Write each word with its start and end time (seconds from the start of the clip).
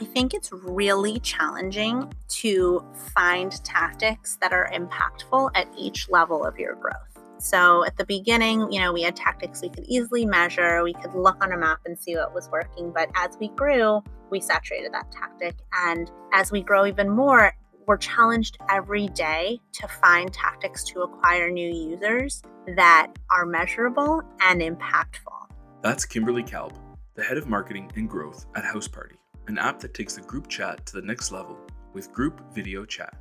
I 0.00 0.04
think 0.04 0.32
it's 0.32 0.52
really 0.52 1.18
challenging 1.20 2.12
to 2.28 2.84
find 3.14 3.52
tactics 3.64 4.38
that 4.40 4.52
are 4.52 4.70
impactful 4.72 5.50
at 5.56 5.66
each 5.76 6.08
level 6.08 6.44
of 6.44 6.56
your 6.56 6.76
growth. 6.76 6.94
So 7.38 7.84
at 7.84 7.96
the 7.96 8.04
beginning, 8.04 8.70
you 8.70 8.80
know, 8.80 8.92
we 8.92 9.02
had 9.02 9.16
tactics 9.16 9.60
we 9.60 9.70
could 9.70 9.84
easily 9.84 10.24
measure, 10.24 10.84
we 10.84 10.92
could 10.92 11.14
look 11.14 11.42
on 11.42 11.52
a 11.52 11.56
map 11.56 11.80
and 11.84 11.98
see 11.98 12.14
what 12.14 12.32
was 12.32 12.48
working. 12.50 12.92
But 12.92 13.10
as 13.16 13.36
we 13.40 13.48
grew, 13.48 14.02
we 14.30 14.40
saturated 14.40 14.92
that 14.92 15.10
tactic. 15.10 15.56
And 15.72 16.10
as 16.32 16.52
we 16.52 16.62
grow 16.62 16.86
even 16.86 17.08
more, 17.08 17.52
we're 17.86 17.96
challenged 17.96 18.58
every 18.70 19.08
day 19.08 19.58
to 19.72 19.88
find 19.88 20.32
tactics 20.32 20.84
to 20.84 21.00
acquire 21.00 21.50
new 21.50 21.68
users 21.68 22.42
that 22.76 23.10
are 23.30 23.46
measurable 23.46 24.22
and 24.42 24.60
impactful. 24.60 25.48
That's 25.82 26.04
Kimberly 26.04 26.42
Kalb, 26.42 26.74
the 27.14 27.22
head 27.22 27.36
of 27.38 27.48
marketing 27.48 27.90
and 27.96 28.08
growth 28.08 28.46
at 28.54 28.62
Houseparty, 28.62 29.16
an 29.48 29.58
app 29.58 29.80
that 29.80 29.94
takes 29.94 30.14
the 30.14 30.22
group 30.22 30.46
chat 30.48 30.84
to 30.86 30.92
the 30.92 31.06
next 31.06 31.32
level 31.32 31.58
with 31.94 32.12
group 32.12 32.40
video 32.54 32.84
chat. 32.84 33.16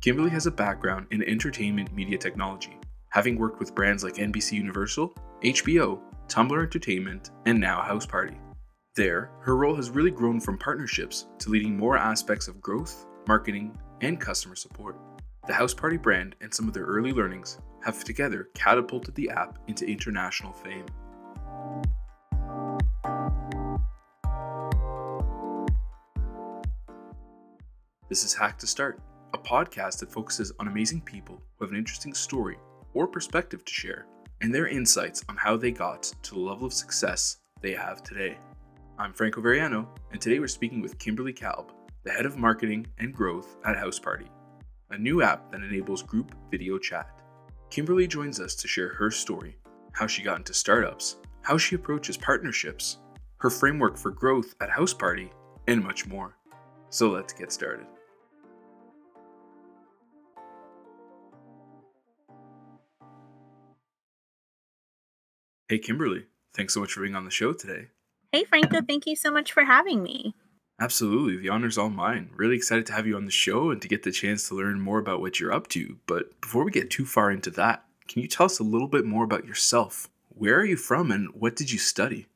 Kimberly 0.00 0.30
has 0.30 0.46
a 0.46 0.50
background 0.50 1.06
in 1.10 1.22
entertainment 1.24 1.92
media 1.92 2.16
technology, 2.16 2.78
having 3.10 3.36
worked 3.36 3.58
with 3.58 3.74
brands 3.74 4.02
like 4.02 4.14
NBC 4.14 4.52
Universal, 4.52 5.14
HBO, 5.42 6.00
Tumblr 6.28 6.62
Entertainment, 6.62 7.30
and 7.46 7.60
now 7.60 7.82
House 7.82 8.06
Party. 8.06 8.36
There, 8.94 9.30
her 9.40 9.56
role 9.56 9.74
has 9.74 9.90
really 9.90 10.10
grown 10.10 10.40
from 10.40 10.58
partnerships 10.58 11.26
to 11.40 11.50
leading 11.50 11.76
more 11.76 11.96
aspects 11.96 12.46
of 12.46 12.60
growth, 12.60 13.06
marketing, 13.26 13.76
and 14.00 14.20
customer 14.20 14.54
support. 14.54 14.96
The 15.46 15.54
House 15.54 15.74
Party 15.74 15.96
brand 15.96 16.36
and 16.40 16.52
some 16.54 16.68
of 16.68 16.74
their 16.74 16.84
early 16.84 17.12
learnings 17.12 17.58
have 17.84 18.04
together 18.04 18.48
catapulted 18.54 19.14
the 19.14 19.30
app 19.30 19.58
into 19.66 19.86
international 19.86 20.52
fame. 20.52 20.86
This 28.12 28.24
is 28.24 28.34
Hack 28.34 28.58
to 28.58 28.66
Start, 28.66 29.00
a 29.32 29.38
podcast 29.38 30.00
that 30.00 30.12
focuses 30.12 30.52
on 30.60 30.68
amazing 30.68 31.00
people 31.00 31.40
who 31.56 31.64
have 31.64 31.72
an 31.72 31.78
interesting 31.78 32.12
story 32.12 32.58
or 32.92 33.06
perspective 33.06 33.64
to 33.64 33.72
share, 33.72 34.04
and 34.42 34.54
their 34.54 34.66
insights 34.66 35.24
on 35.30 35.36
how 35.38 35.56
they 35.56 35.70
got 35.70 36.02
to 36.22 36.34
the 36.34 36.38
level 36.38 36.66
of 36.66 36.74
success 36.74 37.38
they 37.62 37.72
have 37.72 38.02
today. 38.02 38.36
I'm 38.98 39.14
Franco 39.14 39.40
Varriano, 39.40 39.86
and 40.10 40.20
today 40.20 40.40
we're 40.40 40.48
speaking 40.48 40.82
with 40.82 40.98
Kimberly 40.98 41.32
Kalb, 41.32 41.72
the 42.04 42.10
head 42.10 42.26
of 42.26 42.36
marketing 42.36 42.86
and 42.98 43.14
growth 43.14 43.56
at 43.64 43.78
House 43.78 43.98
Party, 43.98 44.26
a 44.90 44.98
new 44.98 45.22
app 45.22 45.50
that 45.50 45.62
enables 45.62 46.02
group 46.02 46.34
video 46.50 46.76
chat. 46.76 47.22
Kimberly 47.70 48.06
joins 48.06 48.40
us 48.40 48.54
to 48.56 48.68
share 48.68 48.92
her 48.92 49.10
story, 49.10 49.56
how 49.92 50.06
she 50.06 50.22
got 50.22 50.36
into 50.36 50.52
startups, 50.52 51.16
how 51.40 51.56
she 51.56 51.76
approaches 51.76 52.18
partnerships, 52.18 52.98
her 53.38 53.48
framework 53.48 53.96
for 53.96 54.10
growth 54.10 54.54
at 54.60 54.68
House 54.68 54.92
Party, 54.92 55.32
and 55.66 55.82
much 55.82 56.06
more. 56.06 56.36
So 56.90 57.08
let's 57.08 57.32
get 57.32 57.50
started. 57.50 57.86
Hey, 65.72 65.78
Kimberly, 65.78 66.26
thanks 66.52 66.74
so 66.74 66.80
much 66.80 66.92
for 66.92 67.00
being 67.00 67.14
on 67.14 67.24
the 67.24 67.30
show 67.30 67.54
today. 67.54 67.86
Hey, 68.30 68.44
Franco, 68.44 68.82
thank 68.82 69.06
you 69.06 69.16
so 69.16 69.30
much 69.30 69.52
for 69.52 69.64
having 69.64 70.02
me. 70.02 70.34
Absolutely. 70.78 71.38
The 71.38 71.48
honor's 71.48 71.78
all 71.78 71.88
mine. 71.88 72.28
Really 72.36 72.56
excited 72.56 72.84
to 72.84 72.92
have 72.92 73.06
you 73.06 73.16
on 73.16 73.24
the 73.24 73.30
show 73.30 73.70
and 73.70 73.80
to 73.80 73.88
get 73.88 74.02
the 74.02 74.12
chance 74.12 74.46
to 74.46 74.54
learn 74.54 74.82
more 74.82 74.98
about 74.98 75.22
what 75.22 75.40
you're 75.40 75.50
up 75.50 75.68
to. 75.68 75.96
But 76.06 76.38
before 76.42 76.64
we 76.64 76.72
get 76.72 76.90
too 76.90 77.06
far 77.06 77.30
into 77.30 77.48
that, 77.52 77.86
can 78.06 78.20
you 78.20 78.28
tell 78.28 78.44
us 78.44 78.58
a 78.58 78.64
little 78.64 78.86
bit 78.86 79.06
more 79.06 79.24
about 79.24 79.46
yourself? 79.46 80.10
Where 80.28 80.58
are 80.58 80.64
you 80.66 80.76
from 80.76 81.10
and 81.10 81.30
what 81.32 81.56
did 81.56 81.72
you 81.72 81.78
study? 81.78 82.26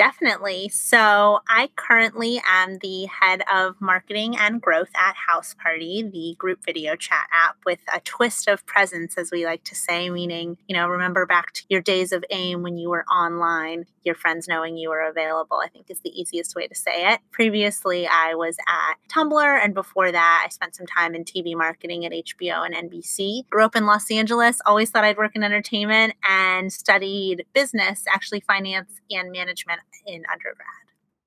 Definitely. 0.00 0.70
So, 0.70 1.40
I 1.46 1.68
currently 1.76 2.40
am 2.46 2.78
the 2.78 3.04
head 3.04 3.42
of 3.52 3.78
marketing 3.82 4.34
and 4.34 4.58
growth 4.58 4.88
at 4.98 5.14
House 5.14 5.54
Party, 5.62 6.02
the 6.02 6.34
group 6.38 6.64
video 6.64 6.96
chat 6.96 7.26
app 7.30 7.56
with 7.66 7.80
a 7.94 8.00
twist 8.00 8.48
of 8.48 8.64
presence, 8.64 9.18
as 9.18 9.30
we 9.30 9.44
like 9.44 9.62
to 9.64 9.74
say, 9.74 10.08
meaning, 10.08 10.56
you 10.66 10.74
know, 10.74 10.88
remember 10.88 11.26
back 11.26 11.52
to 11.52 11.64
your 11.68 11.82
days 11.82 12.12
of 12.12 12.24
AIM 12.30 12.62
when 12.62 12.78
you 12.78 12.88
were 12.88 13.04
online, 13.04 13.84
your 14.02 14.14
friends 14.14 14.48
knowing 14.48 14.78
you 14.78 14.88
were 14.88 15.02
available, 15.02 15.60
I 15.62 15.68
think 15.68 15.90
is 15.90 16.00
the 16.00 16.18
easiest 16.18 16.56
way 16.56 16.66
to 16.66 16.74
say 16.74 17.12
it. 17.12 17.20
Previously, 17.30 18.06
I 18.06 18.34
was 18.34 18.56
at 18.66 18.94
Tumblr, 19.14 19.64
and 19.64 19.74
before 19.74 20.10
that, 20.10 20.42
I 20.46 20.48
spent 20.48 20.76
some 20.76 20.86
time 20.86 21.14
in 21.14 21.24
TV 21.24 21.54
marketing 21.54 22.06
at 22.06 22.12
HBO 22.12 22.64
and 22.64 22.90
NBC. 22.90 23.50
Grew 23.50 23.66
up 23.66 23.76
in 23.76 23.84
Los 23.84 24.10
Angeles, 24.10 24.62
always 24.64 24.88
thought 24.88 25.04
I'd 25.04 25.18
work 25.18 25.36
in 25.36 25.42
entertainment, 25.42 26.14
and 26.26 26.72
studied 26.72 27.44
business, 27.52 28.04
actually, 28.08 28.40
finance 28.40 28.92
and 29.10 29.30
management 29.30 29.80
in 30.06 30.24
undergrad. 30.30 30.66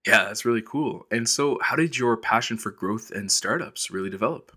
Yeah, 0.06 0.26
that's 0.26 0.46
really 0.46 0.62
cool. 0.62 1.08
And 1.12 1.28
so, 1.30 1.60
how 1.62 1.76
did 1.76 1.98
your 1.98 2.18
passion 2.18 2.58
for 2.58 2.72
growth 2.72 3.10
and 3.12 3.32
startups 3.32 3.90
really 3.90 4.10
develop? 4.10 4.52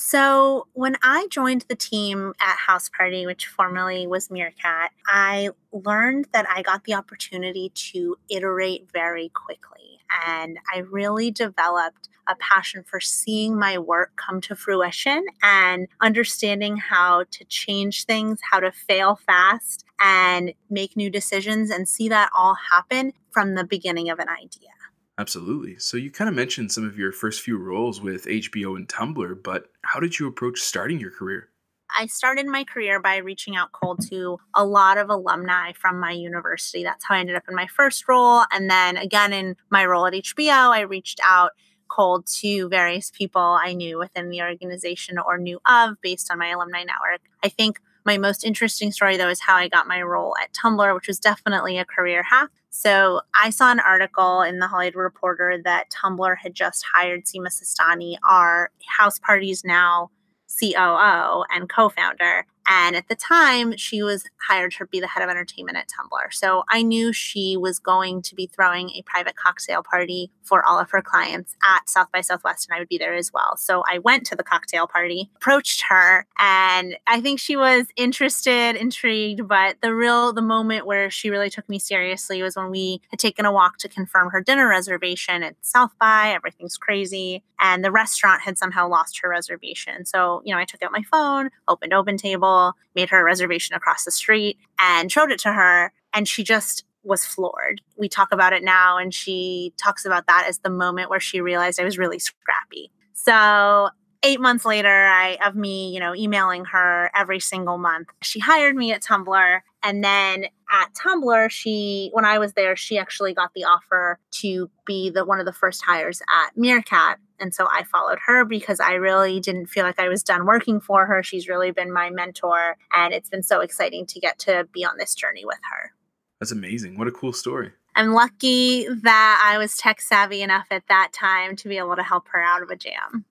So, 0.00 0.68
when 0.74 0.96
I 1.02 1.26
joined 1.28 1.64
the 1.68 1.74
team 1.74 2.32
at 2.40 2.56
House 2.56 2.88
Party, 2.88 3.26
which 3.26 3.48
formerly 3.48 4.06
was 4.06 4.30
Meerkat, 4.30 4.92
I 5.08 5.50
learned 5.72 6.28
that 6.32 6.48
I 6.48 6.62
got 6.62 6.84
the 6.84 6.94
opportunity 6.94 7.72
to 7.90 8.16
iterate 8.30 8.88
very 8.92 9.30
quickly. 9.30 9.98
And 10.24 10.60
I 10.72 10.78
really 10.78 11.32
developed 11.32 12.08
a 12.28 12.36
passion 12.36 12.84
for 12.84 13.00
seeing 13.00 13.58
my 13.58 13.76
work 13.76 14.12
come 14.14 14.40
to 14.42 14.54
fruition 14.54 15.26
and 15.42 15.88
understanding 16.00 16.76
how 16.76 17.24
to 17.32 17.44
change 17.46 18.04
things, 18.04 18.38
how 18.48 18.60
to 18.60 18.70
fail 18.70 19.16
fast 19.16 19.84
and 19.98 20.54
make 20.70 20.96
new 20.96 21.10
decisions 21.10 21.70
and 21.70 21.88
see 21.88 22.08
that 22.08 22.30
all 22.36 22.54
happen 22.70 23.14
from 23.32 23.56
the 23.56 23.64
beginning 23.64 24.10
of 24.10 24.20
an 24.20 24.28
idea. 24.28 24.77
Absolutely. 25.18 25.78
So 25.78 25.96
you 25.96 26.12
kind 26.12 26.28
of 26.28 26.36
mentioned 26.36 26.70
some 26.70 26.86
of 26.86 26.96
your 26.96 27.10
first 27.10 27.40
few 27.40 27.58
roles 27.58 28.00
with 28.00 28.26
HBO 28.26 28.76
and 28.76 28.88
Tumblr, 28.88 29.42
but 29.42 29.66
how 29.82 29.98
did 29.98 30.18
you 30.18 30.28
approach 30.28 30.60
starting 30.60 31.00
your 31.00 31.10
career? 31.10 31.48
I 31.96 32.06
started 32.06 32.46
my 32.46 32.64
career 32.64 33.00
by 33.00 33.16
reaching 33.16 33.56
out 33.56 33.72
cold 33.72 34.00
to 34.10 34.38
a 34.54 34.64
lot 34.64 34.98
of 34.98 35.10
alumni 35.10 35.72
from 35.72 35.98
my 35.98 36.12
university. 36.12 36.84
That's 36.84 37.04
how 37.04 37.16
I 37.16 37.18
ended 37.18 37.34
up 37.34 37.44
in 37.48 37.54
my 37.56 37.66
first 37.66 38.06
role. 38.06 38.44
And 38.52 38.70
then 38.70 38.96
again, 38.96 39.32
in 39.32 39.56
my 39.70 39.84
role 39.84 40.06
at 40.06 40.12
HBO, 40.12 40.70
I 40.70 40.80
reached 40.80 41.18
out 41.24 41.52
cold 41.88 42.26
to 42.40 42.68
various 42.68 43.10
people 43.10 43.40
I 43.40 43.72
knew 43.72 43.98
within 43.98 44.28
the 44.28 44.42
organization 44.42 45.18
or 45.18 45.38
knew 45.38 45.58
of 45.66 46.00
based 46.02 46.30
on 46.30 46.38
my 46.38 46.50
alumni 46.50 46.84
network. 46.84 47.22
I 47.42 47.48
think 47.48 47.80
my 48.08 48.16
most 48.16 48.42
interesting 48.42 48.90
story, 48.90 49.18
though, 49.18 49.28
is 49.28 49.40
how 49.40 49.54
I 49.54 49.68
got 49.68 49.86
my 49.86 50.00
role 50.00 50.34
at 50.42 50.50
Tumblr, 50.54 50.94
which 50.94 51.08
was 51.08 51.20
definitely 51.20 51.76
a 51.76 51.84
career 51.84 52.22
hack. 52.22 52.48
So 52.70 53.20
I 53.34 53.50
saw 53.50 53.70
an 53.70 53.80
article 53.80 54.40
in 54.40 54.60
the 54.60 54.66
Hollywood 54.66 54.94
Reporter 54.94 55.60
that 55.62 55.90
Tumblr 55.90 56.36
had 56.38 56.54
just 56.54 56.86
hired 56.94 57.26
Sima 57.26 57.48
Sistani, 57.48 58.16
our 58.26 58.70
House 58.86 59.18
Parties 59.18 59.62
now 59.62 60.10
COO 60.58 61.44
and 61.54 61.68
co 61.68 61.90
founder. 61.90 62.46
And 62.68 62.94
at 62.94 63.08
the 63.08 63.16
time, 63.16 63.76
she 63.76 64.02
was 64.02 64.24
hired 64.46 64.72
to 64.72 64.86
be 64.86 65.00
the 65.00 65.06
head 65.06 65.22
of 65.22 65.30
entertainment 65.30 65.78
at 65.78 65.88
Tumblr. 65.88 66.32
So 66.32 66.64
I 66.68 66.82
knew 66.82 67.12
she 67.12 67.56
was 67.56 67.78
going 67.78 68.22
to 68.22 68.34
be 68.34 68.46
throwing 68.46 68.90
a 68.90 69.02
private 69.06 69.36
cocktail 69.36 69.82
party 69.82 70.30
for 70.42 70.64
all 70.64 70.78
of 70.78 70.90
her 70.90 71.02
clients 71.02 71.56
at 71.66 71.88
South 71.88 72.08
by 72.12 72.20
Southwest, 72.20 72.68
and 72.68 72.76
I 72.76 72.78
would 72.78 72.88
be 72.88 72.98
there 72.98 73.14
as 73.14 73.32
well. 73.32 73.56
So 73.56 73.82
I 73.90 73.98
went 73.98 74.26
to 74.26 74.36
the 74.36 74.42
cocktail 74.42 74.86
party, 74.86 75.30
approached 75.36 75.84
her, 75.88 76.26
and 76.38 76.96
I 77.06 77.20
think 77.20 77.40
she 77.40 77.56
was 77.56 77.86
interested, 77.96 78.76
intrigued. 78.76 79.48
But 79.48 79.76
the 79.80 79.94
real, 79.94 80.32
the 80.32 80.42
moment 80.42 80.86
where 80.86 81.10
she 81.10 81.30
really 81.30 81.50
took 81.50 81.68
me 81.68 81.78
seriously 81.78 82.42
was 82.42 82.56
when 82.56 82.70
we 82.70 83.00
had 83.10 83.18
taken 83.18 83.46
a 83.46 83.52
walk 83.52 83.78
to 83.78 83.88
confirm 83.88 84.30
her 84.30 84.42
dinner 84.42 84.68
reservation 84.68 85.42
at 85.42 85.56
South 85.62 85.92
by. 85.98 86.32
Everything's 86.34 86.76
crazy. 86.76 87.42
And 87.60 87.84
the 87.84 87.90
restaurant 87.90 88.42
had 88.42 88.56
somehow 88.56 88.88
lost 88.88 89.18
her 89.20 89.28
reservation. 89.28 90.04
So, 90.06 90.42
you 90.44 90.54
know, 90.54 90.60
I 90.60 90.64
took 90.64 90.82
out 90.82 90.92
my 90.92 91.02
phone, 91.02 91.50
opened 91.66 91.92
OpenTable 91.92 92.57
made 92.94 93.10
her 93.10 93.20
a 93.20 93.24
reservation 93.24 93.74
across 93.74 94.04
the 94.04 94.10
street, 94.10 94.58
and 94.78 95.10
showed 95.10 95.30
it 95.30 95.40
to 95.40 95.52
her. 95.52 95.92
And 96.14 96.26
she 96.26 96.42
just 96.42 96.84
was 97.04 97.24
floored. 97.24 97.80
We 97.96 98.08
talk 98.08 98.32
about 98.32 98.52
it 98.52 98.62
now, 98.62 98.98
and 98.98 99.12
she 99.14 99.72
talks 99.82 100.04
about 100.04 100.26
that 100.26 100.46
as 100.48 100.58
the 100.58 100.70
moment 100.70 101.10
where 101.10 101.20
she 101.20 101.40
realized 101.40 101.80
I 101.80 101.84
was 101.84 101.98
really 101.98 102.18
scrappy. 102.18 102.90
So 103.14 103.88
eight 104.22 104.40
months 104.40 104.64
later 104.64 104.88
I, 104.88 105.38
of 105.44 105.54
me 105.54 105.92
you 105.92 106.00
know 106.00 106.14
emailing 106.14 106.64
her 106.66 107.10
every 107.14 107.40
single 107.40 107.78
month 107.78 108.08
she 108.22 108.40
hired 108.40 108.74
me 108.74 108.92
at 108.92 109.02
tumblr 109.02 109.60
and 109.82 110.04
then 110.04 110.46
at 110.70 110.92
tumblr 110.94 111.50
she 111.50 112.10
when 112.12 112.24
i 112.24 112.38
was 112.38 112.54
there 112.54 112.74
she 112.74 112.98
actually 112.98 113.32
got 113.32 113.50
the 113.54 113.64
offer 113.64 114.18
to 114.32 114.70
be 114.86 115.10
the 115.10 115.24
one 115.24 115.40
of 115.40 115.46
the 115.46 115.52
first 115.52 115.84
hires 115.84 116.20
at 116.28 116.56
meerkat 116.56 117.18
and 117.40 117.54
so 117.54 117.68
I 117.70 117.84
followed 117.84 118.18
her 118.26 118.44
because 118.44 118.80
I 118.80 118.94
really 118.94 119.40
didn't 119.40 119.66
feel 119.66 119.84
like 119.84 119.98
I 119.98 120.08
was 120.08 120.22
done 120.22 120.46
working 120.46 120.80
for 120.80 121.06
her. 121.06 121.22
She's 121.22 121.48
really 121.48 121.70
been 121.70 121.92
my 121.92 122.10
mentor. 122.10 122.76
And 122.94 123.14
it's 123.14 123.30
been 123.30 123.42
so 123.42 123.60
exciting 123.60 124.06
to 124.06 124.20
get 124.20 124.38
to 124.40 124.68
be 124.72 124.84
on 124.84 124.98
this 124.98 125.14
journey 125.14 125.44
with 125.44 125.60
her. 125.70 125.92
That's 126.40 126.52
amazing. 126.52 126.98
What 126.98 127.08
a 127.08 127.12
cool 127.12 127.32
story. 127.32 127.72
I'm 127.94 128.12
lucky 128.12 128.86
that 128.88 129.42
I 129.44 129.58
was 129.58 129.76
tech 129.76 130.00
savvy 130.00 130.42
enough 130.42 130.66
at 130.70 130.86
that 130.88 131.12
time 131.12 131.56
to 131.56 131.68
be 131.68 131.78
able 131.78 131.96
to 131.96 132.02
help 132.02 132.28
her 132.28 132.40
out 132.40 132.62
of 132.62 132.70
a 132.70 132.76
jam. 132.76 133.24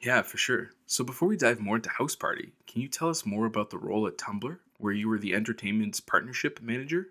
Yeah, 0.00 0.22
for 0.22 0.38
sure. 0.38 0.70
So 0.86 1.04
before 1.04 1.28
we 1.28 1.36
dive 1.36 1.60
more 1.60 1.76
into 1.76 1.90
House 1.90 2.16
Party, 2.16 2.52
can 2.66 2.82
you 2.82 2.88
tell 2.88 3.08
us 3.08 3.26
more 3.26 3.46
about 3.46 3.70
the 3.70 3.78
role 3.78 4.06
at 4.06 4.18
Tumblr, 4.18 4.58
where 4.78 4.92
you 4.92 5.08
were 5.08 5.18
the 5.18 5.34
entertainment's 5.34 6.00
partnership 6.00 6.60
manager? 6.62 7.08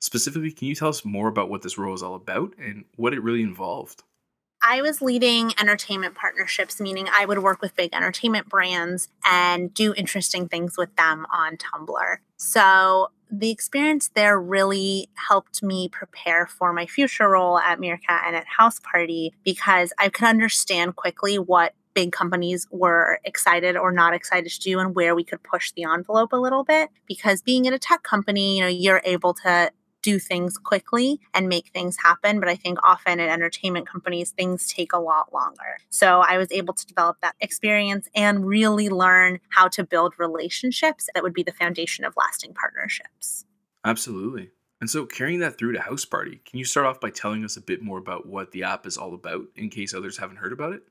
Specifically, 0.00 0.52
can 0.52 0.68
you 0.68 0.74
tell 0.74 0.88
us 0.88 1.04
more 1.04 1.28
about 1.28 1.50
what 1.50 1.62
this 1.62 1.78
role 1.78 1.94
is 1.94 2.02
all 2.02 2.14
about 2.14 2.54
and 2.58 2.84
what 2.96 3.14
it 3.14 3.22
really 3.22 3.42
involved? 3.42 4.02
I 4.68 4.82
was 4.82 5.00
leading 5.00 5.52
entertainment 5.60 6.16
partnerships, 6.16 6.80
meaning 6.80 7.06
I 7.16 7.24
would 7.24 7.38
work 7.38 7.62
with 7.62 7.76
big 7.76 7.94
entertainment 7.94 8.48
brands 8.48 9.08
and 9.24 9.72
do 9.72 9.94
interesting 9.94 10.48
things 10.48 10.76
with 10.76 10.94
them 10.96 11.24
on 11.32 11.56
Tumblr. 11.56 12.16
So 12.36 13.12
the 13.30 13.52
experience 13.52 14.10
there 14.14 14.40
really 14.40 15.08
helped 15.14 15.62
me 15.62 15.88
prepare 15.88 16.48
for 16.48 16.72
my 16.72 16.84
future 16.84 17.28
role 17.28 17.60
at 17.60 17.78
Meerkat 17.78 18.24
and 18.26 18.34
at 18.34 18.46
House 18.46 18.80
Party 18.80 19.32
because 19.44 19.92
I 19.98 20.08
could 20.08 20.26
understand 20.26 20.96
quickly 20.96 21.38
what 21.38 21.72
big 21.94 22.10
companies 22.10 22.66
were 22.72 23.20
excited 23.24 23.76
or 23.76 23.92
not 23.92 24.14
excited 24.14 24.50
to 24.50 24.60
do 24.60 24.80
and 24.80 24.96
where 24.96 25.14
we 25.14 25.22
could 25.22 25.42
push 25.44 25.70
the 25.72 25.84
envelope 25.84 26.32
a 26.32 26.36
little 26.36 26.64
bit 26.64 26.90
because 27.06 27.40
being 27.40 27.64
in 27.64 27.72
a 27.72 27.78
tech 27.78 28.02
company 28.02 28.58
you 28.58 28.62
know 28.62 28.68
you're 28.68 29.00
able 29.04 29.32
to 29.32 29.70
do 30.06 30.20
things 30.20 30.56
quickly 30.56 31.20
and 31.34 31.48
make 31.48 31.70
things 31.70 31.96
happen. 31.96 32.38
But 32.38 32.48
I 32.48 32.54
think 32.54 32.78
often 32.84 33.18
at 33.18 33.28
entertainment 33.28 33.88
companies, 33.88 34.30
things 34.30 34.68
take 34.68 34.92
a 34.92 35.00
lot 35.00 35.32
longer. 35.32 35.78
So 35.90 36.20
I 36.20 36.38
was 36.38 36.46
able 36.52 36.74
to 36.74 36.86
develop 36.86 37.16
that 37.22 37.34
experience 37.40 38.08
and 38.14 38.46
really 38.46 38.88
learn 38.88 39.40
how 39.48 39.66
to 39.66 39.82
build 39.82 40.14
relationships 40.16 41.08
that 41.12 41.24
would 41.24 41.34
be 41.34 41.42
the 41.42 41.50
foundation 41.50 42.04
of 42.04 42.14
lasting 42.16 42.54
partnerships. 42.54 43.46
Absolutely. 43.84 44.50
And 44.80 44.88
so, 44.88 45.06
carrying 45.06 45.40
that 45.40 45.58
through 45.58 45.72
to 45.72 45.80
House 45.80 46.04
Party, 46.04 46.40
can 46.44 46.58
you 46.58 46.64
start 46.64 46.86
off 46.86 47.00
by 47.00 47.10
telling 47.10 47.44
us 47.44 47.56
a 47.56 47.62
bit 47.62 47.82
more 47.82 47.98
about 47.98 48.26
what 48.26 48.52
the 48.52 48.62
app 48.62 48.86
is 48.86 48.98
all 48.98 49.14
about 49.14 49.46
in 49.56 49.70
case 49.70 49.94
others 49.94 50.18
haven't 50.18 50.36
heard 50.36 50.52
about 50.52 50.74
it? 50.74 50.82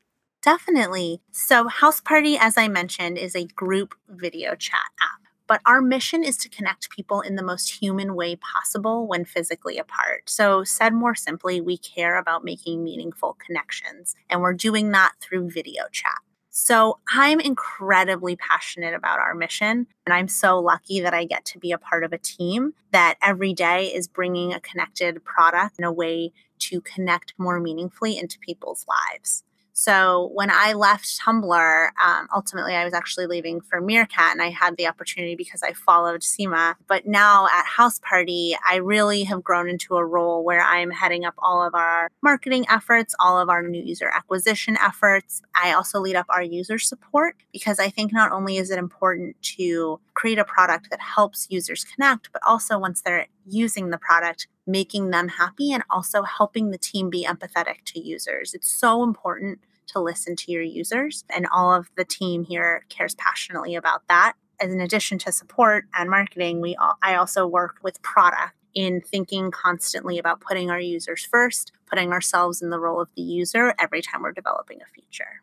Definitely. 0.41 1.21
So, 1.31 1.67
House 1.67 2.01
Party, 2.01 2.35
as 2.35 2.57
I 2.57 2.67
mentioned, 2.67 3.19
is 3.19 3.35
a 3.35 3.45
group 3.45 3.93
video 4.09 4.55
chat 4.55 4.89
app. 4.99 5.24
But 5.47 5.61
our 5.65 5.81
mission 5.81 6.23
is 6.23 6.37
to 6.37 6.49
connect 6.49 6.89
people 6.89 7.21
in 7.21 7.35
the 7.35 7.43
most 7.43 7.81
human 7.81 8.15
way 8.15 8.35
possible 8.35 9.07
when 9.07 9.25
physically 9.25 9.77
apart. 9.77 10.29
So, 10.29 10.63
said 10.63 10.93
more 10.93 11.15
simply, 11.15 11.61
we 11.61 11.77
care 11.77 12.17
about 12.17 12.43
making 12.43 12.83
meaningful 12.83 13.37
connections, 13.45 14.15
and 14.29 14.41
we're 14.41 14.53
doing 14.53 14.91
that 14.91 15.13
through 15.21 15.51
video 15.51 15.83
chat. 15.91 16.19
So, 16.49 16.99
I'm 17.13 17.39
incredibly 17.39 18.37
passionate 18.37 18.93
about 18.95 19.19
our 19.19 19.35
mission, 19.35 19.87
and 20.05 20.13
I'm 20.13 20.27
so 20.27 20.57
lucky 20.59 21.01
that 21.01 21.13
I 21.13 21.25
get 21.25 21.45
to 21.45 21.59
be 21.59 21.71
a 21.71 21.77
part 21.77 22.03
of 22.03 22.13
a 22.13 22.17
team 22.17 22.73
that 22.91 23.17
every 23.21 23.53
day 23.53 23.93
is 23.93 24.07
bringing 24.07 24.53
a 24.53 24.61
connected 24.61 25.23
product 25.25 25.75
in 25.77 25.83
a 25.83 25.91
way 25.91 26.31
to 26.59 26.81
connect 26.81 27.33
more 27.37 27.59
meaningfully 27.59 28.17
into 28.17 28.39
people's 28.39 28.85
lives. 28.87 29.43
So 29.77 30.31
when 30.33 30.49
I 30.49 30.71
left 30.71 31.19
Tumblr, 31.19 31.89
um, 32.01 32.27
ultimately 32.33 32.73
I 32.75 32.85
was 32.85 32.93
actually 32.93 33.27
leaving 33.27 33.59
for 33.59 33.81
Meerkat, 33.81 34.31
and 34.31 34.41
I 34.41 34.49
had 34.49 34.77
the 34.77 34.87
opportunity 34.87 35.35
because 35.35 35.61
I 35.63 35.73
followed 35.73 36.21
Sima. 36.21 36.75
But 36.87 37.05
now 37.05 37.47
at 37.47 37.65
House 37.65 37.99
Party, 37.99 38.55
I 38.65 38.77
really 38.77 39.25
have 39.25 39.43
grown 39.43 39.67
into 39.67 39.97
a 39.97 40.05
role 40.05 40.45
where 40.45 40.61
I'm 40.61 40.91
heading 40.91 41.25
up 41.25 41.33
all 41.39 41.61
of 41.61 41.75
our 41.75 42.09
marketing 42.23 42.65
efforts, 42.69 43.13
all 43.19 43.37
of 43.37 43.49
our 43.49 43.67
new 43.67 43.83
user 43.83 44.07
acquisition 44.07 44.77
efforts. 44.77 45.41
I 45.61 45.73
also 45.73 45.99
lead 45.99 46.15
up 46.15 46.27
our 46.29 46.41
user 46.41 46.79
support 46.79 47.35
because 47.51 47.77
I 47.77 47.89
think 47.89 48.13
not 48.13 48.31
only 48.31 48.55
is 48.55 48.71
it 48.71 48.79
important 48.79 49.35
to 49.57 49.99
create 50.13 50.39
a 50.39 50.45
product 50.45 50.89
that 50.89 51.01
helps 51.01 51.47
users 51.49 51.83
connect, 51.83 52.31
but 52.31 52.41
also 52.47 52.79
once 52.79 53.01
they're 53.01 53.27
using 53.45 53.89
the 53.89 53.97
product, 53.97 54.47
making 54.67 55.11
them 55.11 55.27
happy 55.27 55.71
and 55.71 55.83
also 55.89 56.23
helping 56.23 56.71
the 56.71 56.77
team 56.77 57.09
be 57.09 57.25
empathetic 57.25 57.83
to 57.85 57.99
users. 57.99 58.53
It's 58.53 58.69
so 58.69 59.03
important 59.03 59.59
to 59.87 59.99
listen 59.99 60.35
to 60.35 60.51
your 60.51 60.63
users, 60.63 61.23
and 61.33 61.47
all 61.51 61.73
of 61.73 61.91
the 61.95 62.05
team 62.05 62.43
here 62.43 62.85
cares 62.89 63.15
passionately 63.15 63.75
about 63.75 64.07
that. 64.07 64.33
As 64.59 64.73
in 64.73 64.79
addition 64.79 65.19
to 65.19 65.31
support 65.31 65.85
and 65.93 66.09
marketing, 66.09 66.61
we 66.61 66.75
all, 66.75 66.97
I 67.03 67.15
also 67.15 67.45
work 67.45 67.77
with 67.83 68.01
product 68.01 68.55
in 68.73 69.01
thinking 69.01 69.51
constantly 69.51 70.17
about 70.17 70.41
putting 70.41 70.69
our 70.69 70.79
users 70.79 71.23
first, 71.23 71.71
putting 71.87 72.11
ourselves 72.11 72.61
in 72.61 72.69
the 72.69 72.79
role 72.79 72.99
of 72.99 73.09
the 73.15 73.21
user 73.21 73.73
every 73.79 74.01
time 74.01 74.21
we're 74.21 74.31
developing 74.31 74.79
a 74.81 74.93
feature. 74.93 75.41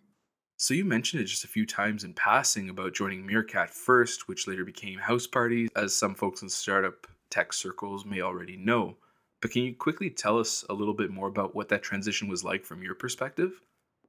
So 0.56 0.74
you 0.74 0.84
mentioned 0.84 1.22
it 1.22 1.26
just 1.26 1.44
a 1.44 1.48
few 1.48 1.66
times 1.66 2.04
in 2.04 2.14
passing 2.14 2.68
about 2.68 2.94
joining 2.94 3.26
Meerkat 3.26 3.70
first, 3.70 4.28
which 4.28 4.46
later 4.46 4.64
became 4.64 4.98
House 4.98 5.26
Party, 5.26 5.68
as 5.74 5.94
some 5.94 6.14
folks 6.14 6.42
in 6.42 6.48
startup 6.48 7.06
tech 7.30 7.52
circles 7.52 8.04
may 8.04 8.20
already 8.20 8.56
know. 8.56 8.96
But 9.42 9.50
can 9.50 9.64
you 9.64 9.74
quickly 9.74 10.08
tell 10.08 10.38
us 10.38 10.64
a 10.70 10.72
little 10.72 10.94
bit 10.94 11.10
more 11.10 11.28
about 11.28 11.54
what 11.54 11.68
that 11.68 11.82
transition 11.82 12.28
was 12.28 12.44
like 12.44 12.64
from 12.64 12.82
your 12.82 12.94
perspective? 12.94 13.60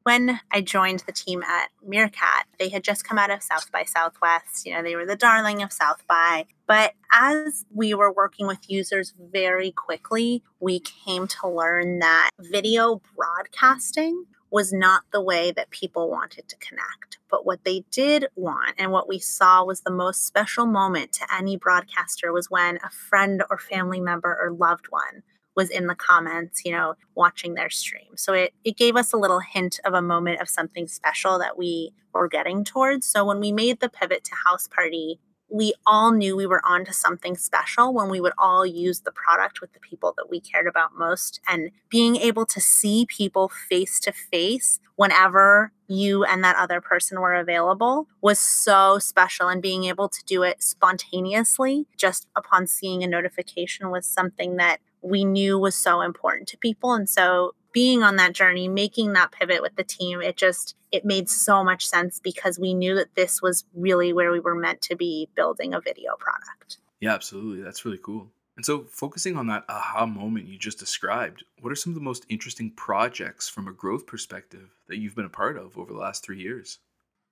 When 0.04 0.40
I 0.52 0.62
joined 0.62 1.04
the 1.06 1.12
team 1.12 1.44
at 1.44 1.70
Meerkat, 1.82 2.46
they 2.60 2.70
had 2.70 2.84
just 2.84 3.04
come 3.04 3.18
out 3.18 3.32
of 3.32 3.42
South 3.42 3.72
by 3.72 3.84
Southwest. 3.84 4.66
You 4.66 4.74
know, 4.74 4.84
they 4.84 4.96
were 4.96 5.06
the 5.06 5.16
darling 5.16 5.64
of 5.64 5.72
South 5.72 6.06
by. 6.08 6.46
But 6.68 6.94
as 7.12 7.66
we 7.74 7.94
were 7.94 8.12
working 8.12 8.46
with 8.46 8.70
users 8.70 9.14
very 9.18 9.72
quickly, 9.72 10.44
we 10.60 10.82
came 10.82 11.28
to 11.28 11.48
learn 11.48 12.00
that 12.00 12.30
video 12.40 13.02
broadcasting 13.16 14.26
was 14.54 14.72
not 14.72 15.02
the 15.12 15.22
way 15.22 15.52
that 15.52 15.72
people 15.72 16.12
wanted 16.12 16.48
to 16.48 16.56
connect. 16.58 17.18
But 17.28 17.44
what 17.44 17.64
they 17.64 17.84
did 17.90 18.28
want, 18.36 18.76
and 18.78 18.92
what 18.92 19.10
we 19.10 19.18
saw 19.18 19.66
was 19.66 19.82
the 19.82 19.90
most 19.90 20.28
special 20.28 20.68
moment 20.68 21.12
to 21.14 21.26
any 21.36 21.58
broadcaster, 21.58 22.32
was 22.32 22.52
when 22.52 22.78
a 22.84 22.92
friend 22.92 23.44
or 23.50 23.58
family 23.58 24.00
member 24.00 24.38
or 24.40 24.54
loved 24.54 24.86
one 24.92 25.24
was 25.56 25.72
in 25.72 25.88
the 25.88 25.96
comments, 25.96 26.64
you 26.64 26.72
know, 26.72 26.94
watching 27.16 27.56
their 27.56 27.72
stream. 27.72 28.16
So 28.16 28.34
it, 28.34 28.54
it 28.64 28.78
gave 28.78 28.96
us 28.96 29.12
a 29.12 29.18
little 29.18 29.40
hint 29.40 29.80
of 29.86 29.96
a 29.96 30.04
moment 30.04 30.40
of 30.40 30.48
something 30.48 30.88
special 30.88 31.40
that 31.40 31.58
we 31.58 31.92
were 32.14 32.28
getting 32.28 32.64
towards. 32.64 33.08
So 33.08 33.26
when 33.26 33.40
we 33.40 33.52
made 33.52 33.80
the 33.80 33.90
pivot 33.90 34.24
to 34.26 34.36
House 34.46 34.68
Party, 34.68 35.20
we 35.50 35.74
all 35.86 36.12
knew 36.12 36.36
we 36.36 36.48
were 36.48 36.66
onto 36.66 36.92
something 36.92 37.38
special 37.38 37.94
when 37.94 38.10
we 38.10 38.20
would 38.20 38.34
all 38.38 38.66
use 38.66 39.02
the 39.02 39.12
product 39.12 39.62
with 39.62 39.72
the 39.74 39.80
people 39.80 40.14
that 40.18 40.30
we 40.30 40.40
cared 40.40 40.68
about 40.68 40.98
most. 40.98 41.40
And 41.48 41.72
being 41.90 42.16
able 42.16 42.46
to 42.48 42.60
see 42.60 43.06
people 43.06 43.52
face 43.70 44.00
to 44.02 44.12
face 44.12 44.80
whenever 44.96 45.72
you 45.88 46.24
and 46.24 46.44
that 46.44 46.56
other 46.56 46.82
person 46.82 47.20
were 47.20 47.36
available 47.36 48.08
was 48.22 48.40
so 48.40 48.98
special. 49.00 49.48
And 49.48 49.62
being 49.62 49.84
able 49.86 50.10
to 50.10 50.24
do 50.26 50.44
it 50.44 50.64
spontaneously 50.64 51.86
just 51.98 52.28
upon 52.36 52.68
seeing 52.68 53.04
a 53.04 53.08
notification 53.08 53.92
was 53.92 54.06
something 54.06 54.58
that 54.58 54.80
we 55.02 55.26
knew 55.26 55.60
was 55.60 55.76
so 55.76 56.02
important 56.02 56.48
to 56.50 56.58
people. 56.58 56.94
And 56.94 57.10
so 57.10 57.54
being 57.74 58.04
on 58.04 58.16
that 58.18 58.34
journey, 58.34 58.68
making 58.68 59.14
that 59.14 59.32
pivot 59.32 59.62
with 59.62 59.76
the 59.76 59.84
team, 59.84 60.22
it 60.22 60.38
just 60.38 60.76
it 60.92 61.04
made 61.04 61.30
so 61.30 61.64
much 61.64 61.86
sense 61.88 62.20
because 62.24 62.60
we 62.60 62.74
knew 62.74 62.96
that 62.96 63.16
this 63.16 63.42
was 63.42 63.66
really 63.74 64.14
where 64.14 64.32
we 64.32 64.40
were 64.40 64.56
meant 64.56 64.82
to 64.84 64.96
be 64.96 65.28
building 65.36 65.74
a 65.74 65.82
video 65.82 66.16
product. 66.18 66.78
Yeah, 67.02 67.14
absolutely. 67.14 67.64
That's 67.64 67.84
really 67.84 68.00
cool. 68.02 68.30
And 68.56 68.66
so, 68.66 68.86
focusing 68.90 69.36
on 69.36 69.48
that 69.48 69.66
aha 69.68 70.06
moment 70.06 70.48
you 70.48 70.60
just 70.60 70.78
described, 70.78 71.44
what 71.60 71.72
are 71.72 71.76
some 71.76 71.92
of 71.92 71.96
the 71.96 72.02
most 72.02 72.26
interesting 72.30 72.70
projects 72.70 73.50
from 73.50 73.68
a 73.68 73.74
growth 73.74 74.06
perspective 74.06 74.70
that 74.88 75.00
you've 75.00 75.16
been 75.16 75.26
a 75.26 75.30
part 75.30 75.58
of 75.58 75.78
over 75.78 75.92
the 75.92 76.00
last 76.00 76.24
three 76.24 76.40
years? 76.40 76.78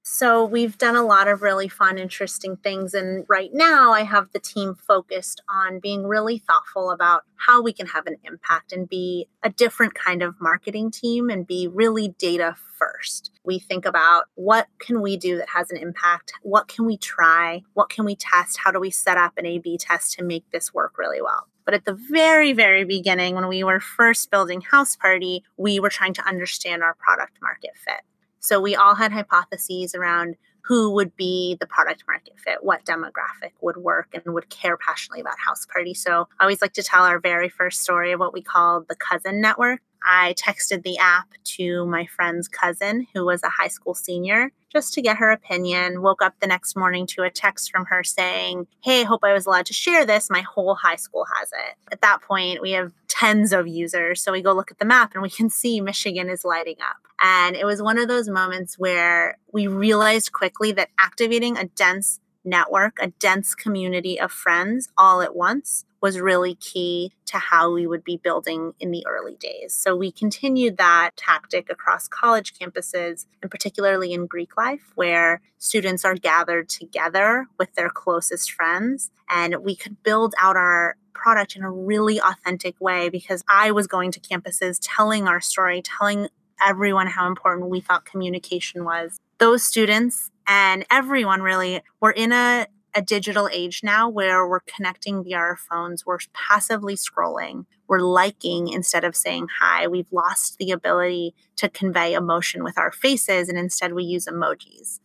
So 0.03 0.43
we've 0.43 0.79
done 0.79 0.96
a 0.96 1.05
lot 1.05 1.27
of 1.27 1.43
really 1.43 1.67
fun, 1.67 2.00
interesting 2.00 2.58
things. 2.58 2.96
And 2.96 3.24
right 3.29 3.51
now, 3.53 3.91
I 3.91 4.01
have 4.01 4.31
the 4.31 4.39
team 4.39 4.74
focused 4.74 5.43
on 5.48 5.79
being 5.79 6.08
really 6.08 6.39
thoughtful 6.39 6.89
about 6.89 7.24
how 7.36 7.62
we 7.62 7.72
can 7.72 7.86
have 7.86 8.08
an 8.08 8.17
impact 8.24 8.74
and 8.74 8.89
be 8.89 9.27
a 9.43 9.50
different 9.51 9.93
kind 9.93 10.24
of 10.24 10.41
marketing 10.41 10.89
team 10.89 11.29
and 11.29 11.46
be 11.46 11.67
really 11.67 12.15
data 12.17 12.55
first. 12.79 13.31
We 13.46 13.60
think 13.60 13.86
about 13.86 14.25
what 14.34 14.67
can 14.79 15.01
we 15.01 15.17
do 15.17 15.38
that 15.38 15.50
has 15.50 15.70
an 15.70 15.77
impact? 15.77 16.34
What 16.41 16.67
can 16.67 16.88
we 16.88 16.98
try? 16.98 17.62
What 17.74 17.89
can 17.89 18.03
we 18.03 18.15
test? 18.15 18.58
How 18.58 18.72
do 18.72 18.79
we 18.79 18.89
set 18.89 19.17
up 19.17 19.34
an 19.38 19.46
A 19.46 19.60
B 19.60 19.77
test 19.77 20.13
to 20.13 20.24
make 20.24 20.50
this 20.51 20.74
work 20.74 20.98
really 20.98 21.22
well? 21.22 21.48
But 21.63 21.75
at 21.75 21.86
the 21.86 21.93
very, 21.93 22.53
very 22.53 22.86
beginning, 22.86 23.36
when 23.36 23.48
we 23.48 23.63
were 23.63 23.79
first 23.79 24.31
building 24.31 24.62
House 24.62 24.96
Party, 24.96 25.43
we 25.58 25.79
were 25.79 25.91
trying 25.91 26.15
to 26.15 26.27
understand 26.27 26.81
our 26.81 26.96
product 26.96 27.38
market 27.39 27.72
fit. 27.75 28.01
So 28.42 28.60
we 28.60 28.76
all 28.76 28.96
had 28.96 29.12
hypotheses 29.12 29.96
around 29.96 30.36
who 30.64 30.92
would 30.92 31.16
be 31.16 31.58
the 31.60 31.66
product 31.66 32.04
market 32.08 32.34
fit, 32.40 32.60
what 32.62 32.86
demographic 32.86 33.52
would 33.62 33.78
work 33.78 34.10
and 34.14 34.34
would 34.34 34.50
care 34.50 34.78
passionately 34.78 35.22
about 35.22 35.40
house 35.40 35.66
party. 35.66 35.94
So 35.94 36.28
I 36.40 36.44
always 36.44 36.62
like 36.62 36.74
to 36.74 36.84
tell 36.84 37.04
our 37.04 37.20
very 37.20 37.50
first 37.50 37.82
story 37.82 38.12
of 38.12 38.20
what 38.20 38.34
we 38.34 38.42
called 38.42 38.88
the 38.88 38.96
cousin 38.96 39.42
network. 39.42 39.82
I 40.06 40.34
texted 40.34 40.84
the 40.84 40.98
app 40.98 41.28
to 41.56 41.86
my 41.86 42.06
friend's 42.06 42.48
cousin, 42.48 43.08
who 43.14 43.26
was 43.26 43.44
a 43.44 43.50
high 43.50 43.68
school 43.68 43.94
senior, 43.94 44.52
just 44.72 44.94
to 44.94 45.01
get 45.01 45.18
her 45.18 45.32
opinion. 45.32 46.01
Woke 46.01 46.22
up 46.22 46.36
the 46.40 46.48
next 46.48 46.75
morning 46.75 47.06
to 47.08 47.24
a 47.24 47.30
text 47.30 47.72
from 47.72 47.86
her 47.86 48.04
saying, 48.04 48.68
Hey, 48.82 49.04
hope 49.04 49.24
I 49.24 49.34
was 49.34 49.46
allowed 49.46 49.66
to 49.68 49.74
share 49.74 50.06
this. 50.06 50.30
My 50.30 50.42
whole 50.42 50.75
high 50.75 50.96
school 50.96 51.25
has 51.36 51.51
it. 51.51 51.75
At 51.92 52.01
that 52.01 52.22
point, 52.22 52.62
we 52.62 52.72
have 52.72 52.94
tens 53.08 53.51
of 53.51 53.68
users. 53.68 54.22
So 54.22 54.32
we 54.32 54.42
go 54.42 54.54
look 54.54 54.72
at 54.72 54.80
the 54.80 54.86
map 54.86 55.13
and 55.13 55.22
we 55.22 55.30
can 55.30 55.50
see 55.50 55.82
Michigan 55.82 56.30
is 56.30 56.46
lighting 56.46 56.78
up. 56.82 56.98
And 57.20 57.56
it 57.56 57.66
was 57.66 57.82
one 57.82 58.00
of 58.00 58.08
those 58.08 58.30
moments 58.30 58.80
where 58.80 59.38
we 59.51 59.68
realized 59.68 60.32
quickly 60.32 60.72
that 60.72 60.90
activating 60.98 61.58
a 61.58 61.66
dense 61.66 62.21
network, 62.44 62.98
a 63.02 63.08
dense 63.08 63.56
community 63.56 64.20
of 64.20 64.32
friends 64.32 64.90
all 64.98 65.22
at 65.22 65.36
once 65.36 65.86
was 66.02 66.20
really 66.20 66.56
key 66.56 67.12
to 67.28 67.38
how 67.38 67.72
we 67.72 67.86
would 67.86 68.04
be 68.04 68.18
building 68.18 68.74
in 68.80 68.90
the 68.90 69.06
early 69.08 69.36
days. 69.36 69.74
So 69.74 69.96
we 69.96 70.12
continued 70.12 70.78
that 70.78 71.12
tactic 71.16 71.70
across 71.70 72.08
college 72.08 72.54
campuses, 72.54 73.28
and 73.42 73.52
particularly 73.52 74.12
in 74.12 74.26
Greek 74.26 74.58
life, 74.58 74.92
where 74.96 75.42
students 75.60 76.04
are 76.04 76.16
gathered 76.16 76.70
together 76.70 77.48
with 77.60 77.76
their 77.76 77.90
closest 77.90 78.52
friends. 78.52 79.12
And 79.30 79.58
we 79.58 79.76
could 79.76 80.02
build 80.02 80.34
out 80.40 80.58
our 80.58 80.98
product 81.14 81.56
in 81.56 81.62
a 81.62 81.70
really 81.70 82.20
authentic 82.20 82.76
way 82.82 83.10
because 83.10 83.44
I 83.48 83.70
was 83.70 83.86
going 83.86 84.12
to 84.14 84.20
campuses 84.20 84.80
telling 84.82 85.28
our 85.28 85.40
story, 85.40 85.84
telling 85.84 86.30
everyone 86.66 87.08
how 87.08 87.28
important 87.28 87.70
we 87.70 87.80
thought 87.80 88.06
communication 88.06 88.84
was. 88.84 89.20
Those 89.38 89.64
students 89.64 90.31
and 90.48 90.86
everyone 90.92 91.42
really 91.42 91.82
we're 92.00 92.12
in 92.12 92.32
a 92.32 92.68
a 92.94 93.02
digital 93.02 93.50
age 93.52 93.82
now 93.84 94.10
where 94.10 94.48
we're 94.48 94.60
connecting 94.62 95.24
via 95.24 95.38
our 95.38 95.56
phones, 95.58 96.06
we're 96.06 96.18
passively 96.34 96.96
scrolling, 96.96 97.66
we're 97.88 98.00
liking 98.02 98.68
instead 98.68 99.04
of 99.04 99.16
saying 99.16 99.48
hi. 99.60 99.88
We've 99.88 100.12
lost 100.12 100.58
the 100.58 100.72
ability 100.72 101.34
to 101.58 101.70
convey 101.70 102.14
emotion 102.14 102.64
with 102.64 102.78
our 102.78 102.92
faces, 102.92 103.50
and 103.50 103.58
instead 103.58 103.94
we 103.94 104.04
use 104.04 104.26
emojis. 104.26 105.00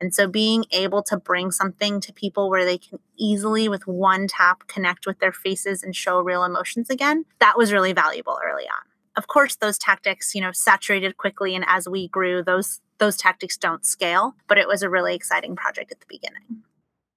And 0.00 0.14
so 0.14 0.28
being 0.28 0.64
able 0.72 1.02
to 1.04 1.16
bring 1.16 1.50
something 1.50 2.00
to 2.00 2.12
people 2.12 2.50
where 2.50 2.66
they 2.66 2.76
can 2.78 2.98
easily, 3.16 3.68
with 3.68 3.86
one 3.86 4.26
tap, 4.28 4.66
connect 4.68 5.06
with 5.06 5.18
their 5.20 5.32
faces 5.32 5.82
and 5.82 5.96
show 5.96 6.20
real 6.20 6.44
emotions 6.44 6.90
again, 6.90 7.24
that 7.40 7.56
was 7.56 7.72
really 7.72 7.92
valuable 7.94 8.38
early 8.44 8.64
on. 8.64 8.95
Of 9.16 9.28
course, 9.28 9.56
those 9.56 9.78
tactics, 9.78 10.34
you 10.34 10.40
know, 10.40 10.52
saturated 10.52 11.16
quickly. 11.16 11.54
And 11.54 11.64
as 11.66 11.88
we 11.88 12.08
grew, 12.08 12.42
those 12.42 12.80
those 12.98 13.16
tactics 13.16 13.56
don't 13.56 13.84
scale, 13.84 14.34
but 14.48 14.58
it 14.58 14.68
was 14.68 14.82
a 14.82 14.88
really 14.88 15.14
exciting 15.14 15.54
project 15.54 15.92
at 15.92 16.00
the 16.00 16.06
beginning. 16.08 16.62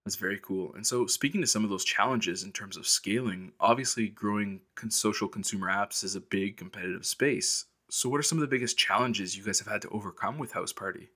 That's 0.06 0.16
very 0.16 0.40
cool. 0.42 0.74
And 0.74 0.86
so, 0.86 1.06
speaking 1.08 1.42
to 1.42 1.48
some 1.48 1.64
of 1.64 1.70
those 1.70 1.86
challenges 1.86 2.44
in 2.44 2.52
terms 2.52 2.78
of 2.78 2.88
scaling, 2.88 3.52
obviously 3.60 4.08
growing 4.08 4.62
con- 4.76 4.92
social 4.92 5.28
consumer 5.28 5.68
apps 5.68 6.04
is 6.04 6.16
a 6.16 6.22
big 6.22 6.58
competitive 6.58 7.06
space. 7.06 7.66
So, 7.90 8.10
what 8.10 8.20
are 8.20 8.24
some 8.24 8.38
of 8.38 8.42
the 8.42 8.48
biggest 8.48 8.78
challenges 8.78 9.38
you 9.38 9.44
guys 9.44 9.60
have 9.60 9.68
had 9.68 9.82
to 9.84 9.90
overcome 9.90 10.38
with 10.38 10.54
House 10.54 10.74
Party? 10.74 11.10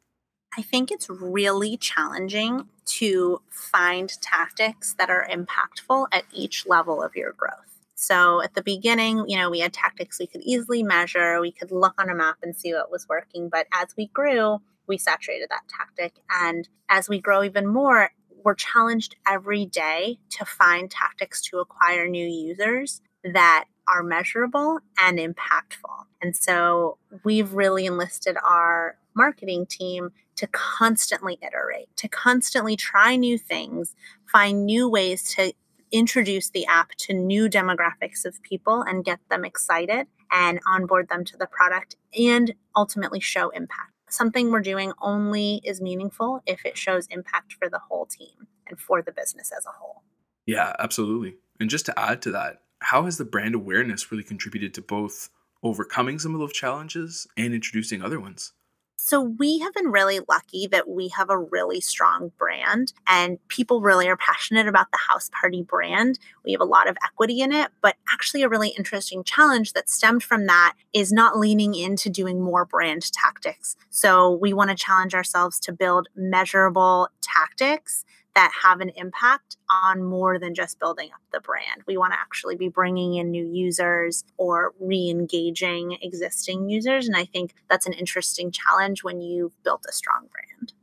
I 0.56 0.62
think 0.62 0.92
it's 0.92 1.10
really 1.10 1.78
challenging 1.78 2.68
to 2.86 3.42
find 3.50 4.10
tactics 4.22 4.94
that 5.00 5.10
are 5.10 5.28
impactful 5.28 6.08
at 6.12 6.26
each 6.32 6.68
level 6.68 7.02
of 7.02 7.16
your 7.16 7.32
growth. 7.32 7.73
So 8.04 8.42
at 8.42 8.54
the 8.54 8.62
beginning, 8.62 9.24
you 9.28 9.38
know, 9.38 9.50
we 9.50 9.60
had 9.60 9.72
tactics 9.72 10.20
we 10.20 10.28
could 10.28 10.42
easily 10.42 10.84
measure, 10.84 11.40
we 11.40 11.54
could 11.54 11.72
look 11.72 11.94
on 11.98 12.10
a 12.10 12.16
map 12.16 12.38
and 12.44 12.56
see 12.56 12.74
what 12.74 12.92
was 12.92 13.08
working. 13.08 13.48
But 13.48 13.68
as 13.74 13.96
we 13.98 14.08
grew, 14.08 14.62
we 14.88 14.98
saturated 14.98 15.50
that 15.50 15.64
tactic. 15.70 16.20
And 16.30 16.68
as 16.90 17.08
we 17.08 17.22
grow 17.22 17.44
even 17.44 17.66
more, 17.66 18.12
we're 18.44 18.56
challenged 18.56 19.16
every 19.26 19.66
day 19.66 20.20
to 20.32 20.44
find 20.44 20.92
tactics 20.92 21.42
to 21.44 21.60
acquire 21.60 22.10
new 22.10 22.28
users 22.28 23.02
that 23.24 23.66
are 23.88 24.04
measurable 24.04 24.80
and 25.00 25.18
impactful. 25.18 26.06
And 26.22 26.36
so 26.36 26.98
we've 27.24 27.54
really 27.54 27.86
enlisted 27.86 28.36
our 28.44 28.98
marketing 29.16 29.66
team 29.66 30.12
to 30.36 30.48
constantly 30.48 31.38
iterate, 31.42 31.96
to 31.98 32.08
constantly 32.10 32.76
try 32.76 33.16
new 33.16 33.38
things, 33.38 33.96
find 34.26 34.66
new 34.66 34.90
ways 34.90 35.24
to 35.36 35.54
introduce 35.94 36.50
the 36.50 36.66
app 36.66 36.90
to 36.98 37.14
new 37.14 37.48
demographics 37.48 38.26
of 38.26 38.42
people 38.42 38.82
and 38.82 39.06
get 39.06 39.20
them 39.30 39.46
excited 39.46 40.08
and 40.32 40.60
onboard 40.68 41.08
them 41.08 41.24
to 41.24 41.38
the 41.38 41.46
product 41.46 41.96
and 42.20 42.56
ultimately 42.76 43.20
show 43.20 43.50
impact. 43.52 43.92
Something 44.10 44.52
we're 44.52 44.62
doing 44.62 44.92
only 45.02 45.62
is 45.64 45.80
meaningful 45.80 46.42
if 46.48 46.66
it 46.66 46.78
shows 46.78 47.08
impact 47.12 47.54
for 47.54 47.70
the 47.70 47.80
whole 47.80 48.08
team 48.08 48.48
and 48.68 48.80
for 48.80 49.02
the 49.04 49.12
business 49.12 49.52
as 49.56 49.66
a 49.66 49.72
whole. 49.80 50.04
Yeah, 50.46 50.76
absolutely. 50.80 51.36
And 51.60 51.70
just 51.70 51.86
to 51.86 52.00
add 52.00 52.22
to 52.24 52.32
that, 52.32 52.62
how 52.80 53.06
has 53.06 53.18
the 53.18 53.26
brand 53.26 53.56
awareness 53.56 54.12
really 54.12 54.24
contributed 54.24 54.74
to 54.74 54.82
both 54.82 55.30
overcoming 55.64 56.20
some 56.20 56.34
of 56.34 56.40
those 56.40 56.54
challenges 56.54 57.28
and 57.38 57.54
introducing 57.54 58.02
other 58.02 58.20
ones? 58.20 58.52
So 58.96 59.22
we 59.22 59.60
have 59.60 59.74
been 59.74 59.92
really 59.92 60.22
lucky 60.30 60.68
that 60.68 60.88
we 60.88 61.10
have 61.10 61.30
a 61.30 61.38
really 61.38 61.82
strong 61.82 62.32
brand 62.38 62.94
and 63.08 63.38
people 63.50 63.82
really 63.82 64.08
are 64.08 64.18
passionate 64.18 64.68
about 64.68 64.92
the 64.92 64.98
house 64.98 65.30
party 65.34 65.62
brand. 65.62 66.20
We 66.46 66.54
have 66.54 66.62
a 66.62 66.66
lot 66.66 66.88
of 66.88 66.98
equity 67.04 67.42
in 67.42 67.52
it, 67.52 67.72
but 67.82 67.96
actually 68.14 68.44
a 68.44 68.50
really 68.50 68.70
interesting 68.70 69.24
challenge 69.24 69.74
that 69.74 69.90
stemmed 69.90 70.24
from 70.24 70.46
that 70.46 70.76
is 70.94 71.12
not 71.12 71.38
leaning 71.38 71.76
into 71.76 72.10
doing 72.10 72.42
more 72.42 72.66
brand 72.66 73.12
tactics. 73.12 73.76
So 73.90 74.32
we 74.32 74.54
want 74.54 74.70
to 74.70 74.76
challenge 74.76 75.14
ourselves 75.14 75.60
to 75.62 75.74
build 75.74 76.08
measurable 76.16 77.10
tactics 77.22 78.06
that 78.36 78.52
have 78.64 78.82
an 78.82 78.90
impact 78.96 79.58
on 79.70 80.04
more 80.04 80.40
than 80.40 80.56
just 80.56 80.80
building 80.80 81.10
up 81.14 81.22
the 81.32 81.40
brand. 81.40 81.84
We 81.86 81.98
want 81.98 82.14
to 82.14 82.20
actually 82.20 82.56
be 82.56 82.68
bringing 82.68 83.16
in 83.16 83.30
new 83.30 83.46
users 83.46 84.24
or 84.38 84.74
re 84.80 85.10
engaging 85.10 85.98
existing 86.02 86.70
users. 86.70 87.08
And 87.08 87.16
I 87.16 87.26
think 87.26 87.54
that's 87.70 87.86
an 87.86 87.94
interesting 87.94 88.52
challenge 88.52 89.04
when 89.04 89.22
you've 89.22 89.62
built 89.64 89.86
a 89.88 89.94
strong 89.94 90.28
brand. 90.32 90.74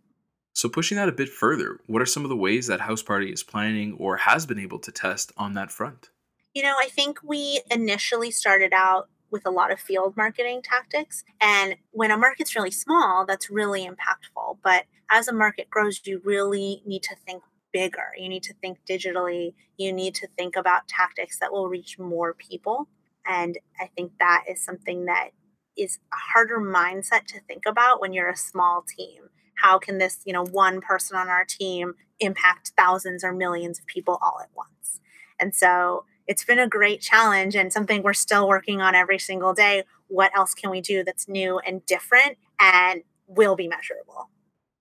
So, 0.53 0.69
pushing 0.69 0.97
that 0.97 1.09
a 1.09 1.13
bit 1.13 1.29
further, 1.29 1.81
what 1.87 2.03
are 2.03 2.07
some 2.07 2.25
of 2.25 2.29
the 2.29 2.37
ways 2.37 2.67
that 2.67 2.83
House 2.83 3.03
Party 3.03 3.33
is 3.33 3.43
planning 3.43 3.97
or 3.99 4.19
has 4.19 4.47
been 4.47 4.59
able 4.59 4.79
to 4.81 4.93
test 4.93 5.33
on 5.37 5.55
that 5.55 5.71
front? 5.71 6.11
You 6.55 6.63
know, 6.63 6.77
I 6.79 6.89
think 6.89 7.21
we 7.23 7.63
initially 7.71 8.31
started 8.31 8.73
out 8.75 9.09
with 9.31 9.47
a 9.47 9.51
lot 9.51 9.73
of 9.73 9.81
field 9.81 10.17
marketing 10.17 10.63
tactics. 10.63 11.25
And 11.41 11.77
when 11.93 12.11
a 12.11 12.17
market's 12.17 12.55
really 12.57 12.71
small, 12.71 13.25
that's 13.27 13.51
really 13.51 13.87
impactful. 13.87 14.59
But 14.63 14.85
as 15.11 15.29
a 15.29 15.33
market 15.33 15.71
grows, 15.71 16.01
you 16.05 16.21
really 16.25 16.83
need 16.87 17.03
to 17.05 17.17
think 17.27 17.43
bigger. 17.73 18.13
You 18.17 18.29
need 18.29 18.43
to 18.45 18.55
think 18.55 18.79
digitally. 18.89 19.55
You 19.77 19.93
need 19.93 20.15
to 20.17 20.29
think 20.39 20.57
about 20.57 20.89
tactics 20.89 21.39
that 21.39 21.53
will 21.53 21.69
reach 21.69 21.99
more 21.99 22.35
people. 22.35 22.89
And 23.27 23.59
I 23.81 23.87
think 23.97 24.13
that 24.19 24.45
is 24.49 24.65
something 24.65 25.05
that 25.07 25.31
is 25.77 25.99
a 26.13 26.17
harder 26.33 26.59
mindset 26.59 27.27
to 27.27 27.41
think 27.41 27.65
about 27.67 28.01
when 28.01 28.13
you're 28.13 28.31
a 28.31 28.37
small 28.37 28.83
team. 28.83 29.25
How 29.57 29.79
can 29.79 29.99
this, 29.99 30.21
you 30.25 30.33
know, 30.33 30.45
one 30.45 30.81
person 30.81 31.17
on 31.17 31.29
our 31.29 31.45
team 31.45 31.95
impact 32.19 32.73
thousands 32.77 33.23
or 33.23 33.33
millions 33.33 33.79
of 33.79 33.87
people 33.87 34.19
all 34.23 34.39
at 34.43 34.51
once? 34.55 35.01
And 35.39 35.55
so 35.55 36.05
it's 36.31 36.45
been 36.45 36.61
a 36.61 36.69
great 36.69 37.01
challenge 37.01 37.57
and 37.57 37.73
something 37.73 38.05
we're 38.05 38.13
still 38.13 38.47
working 38.47 38.81
on 38.81 38.95
every 38.95 39.19
single 39.19 39.53
day. 39.53 39.83
What 40.07 40.31
else 40.37 40.55
can 40.55 40.71
we 40.71 40.81
do 40.81 41.03
that's 41.03 41.29
new 41.29 41.59
and 41.59 41.85
different 41.87 42.39
and 42.61 43.03
will 43.27 43.57
be 43.57 43.67
measurable? 43.67 44.31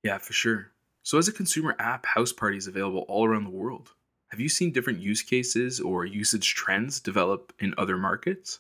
Yeah, 0.04 0.20
for 0.20 0.34
sure. 0.34 0.68
So, 1.02 1.18
as 1.18 1.28
a 1.28 1.34
consumer 1.34 1.76
app, 1.80 2.06
House 2.06 2.32
Party 2.32 2.58
is 2.58 2.68
available 2.68 3.04
all 3.08 3.26
around 3.26 3.46
the 3.46 3.50
world. 3.50 3.94
Have 4.30 4.40
you 4.40 4.48
seen 4.48 4.72
different 4.72 5.00
use 5.00 5.24
cases 5.24 5.80
or 5.80 6.06
usage 6.06 6.54
trends 6.54 7.00
develop 7.00 7.52
in 7.58 7.74
other 7.80 7.98
markets? 7.98 8.60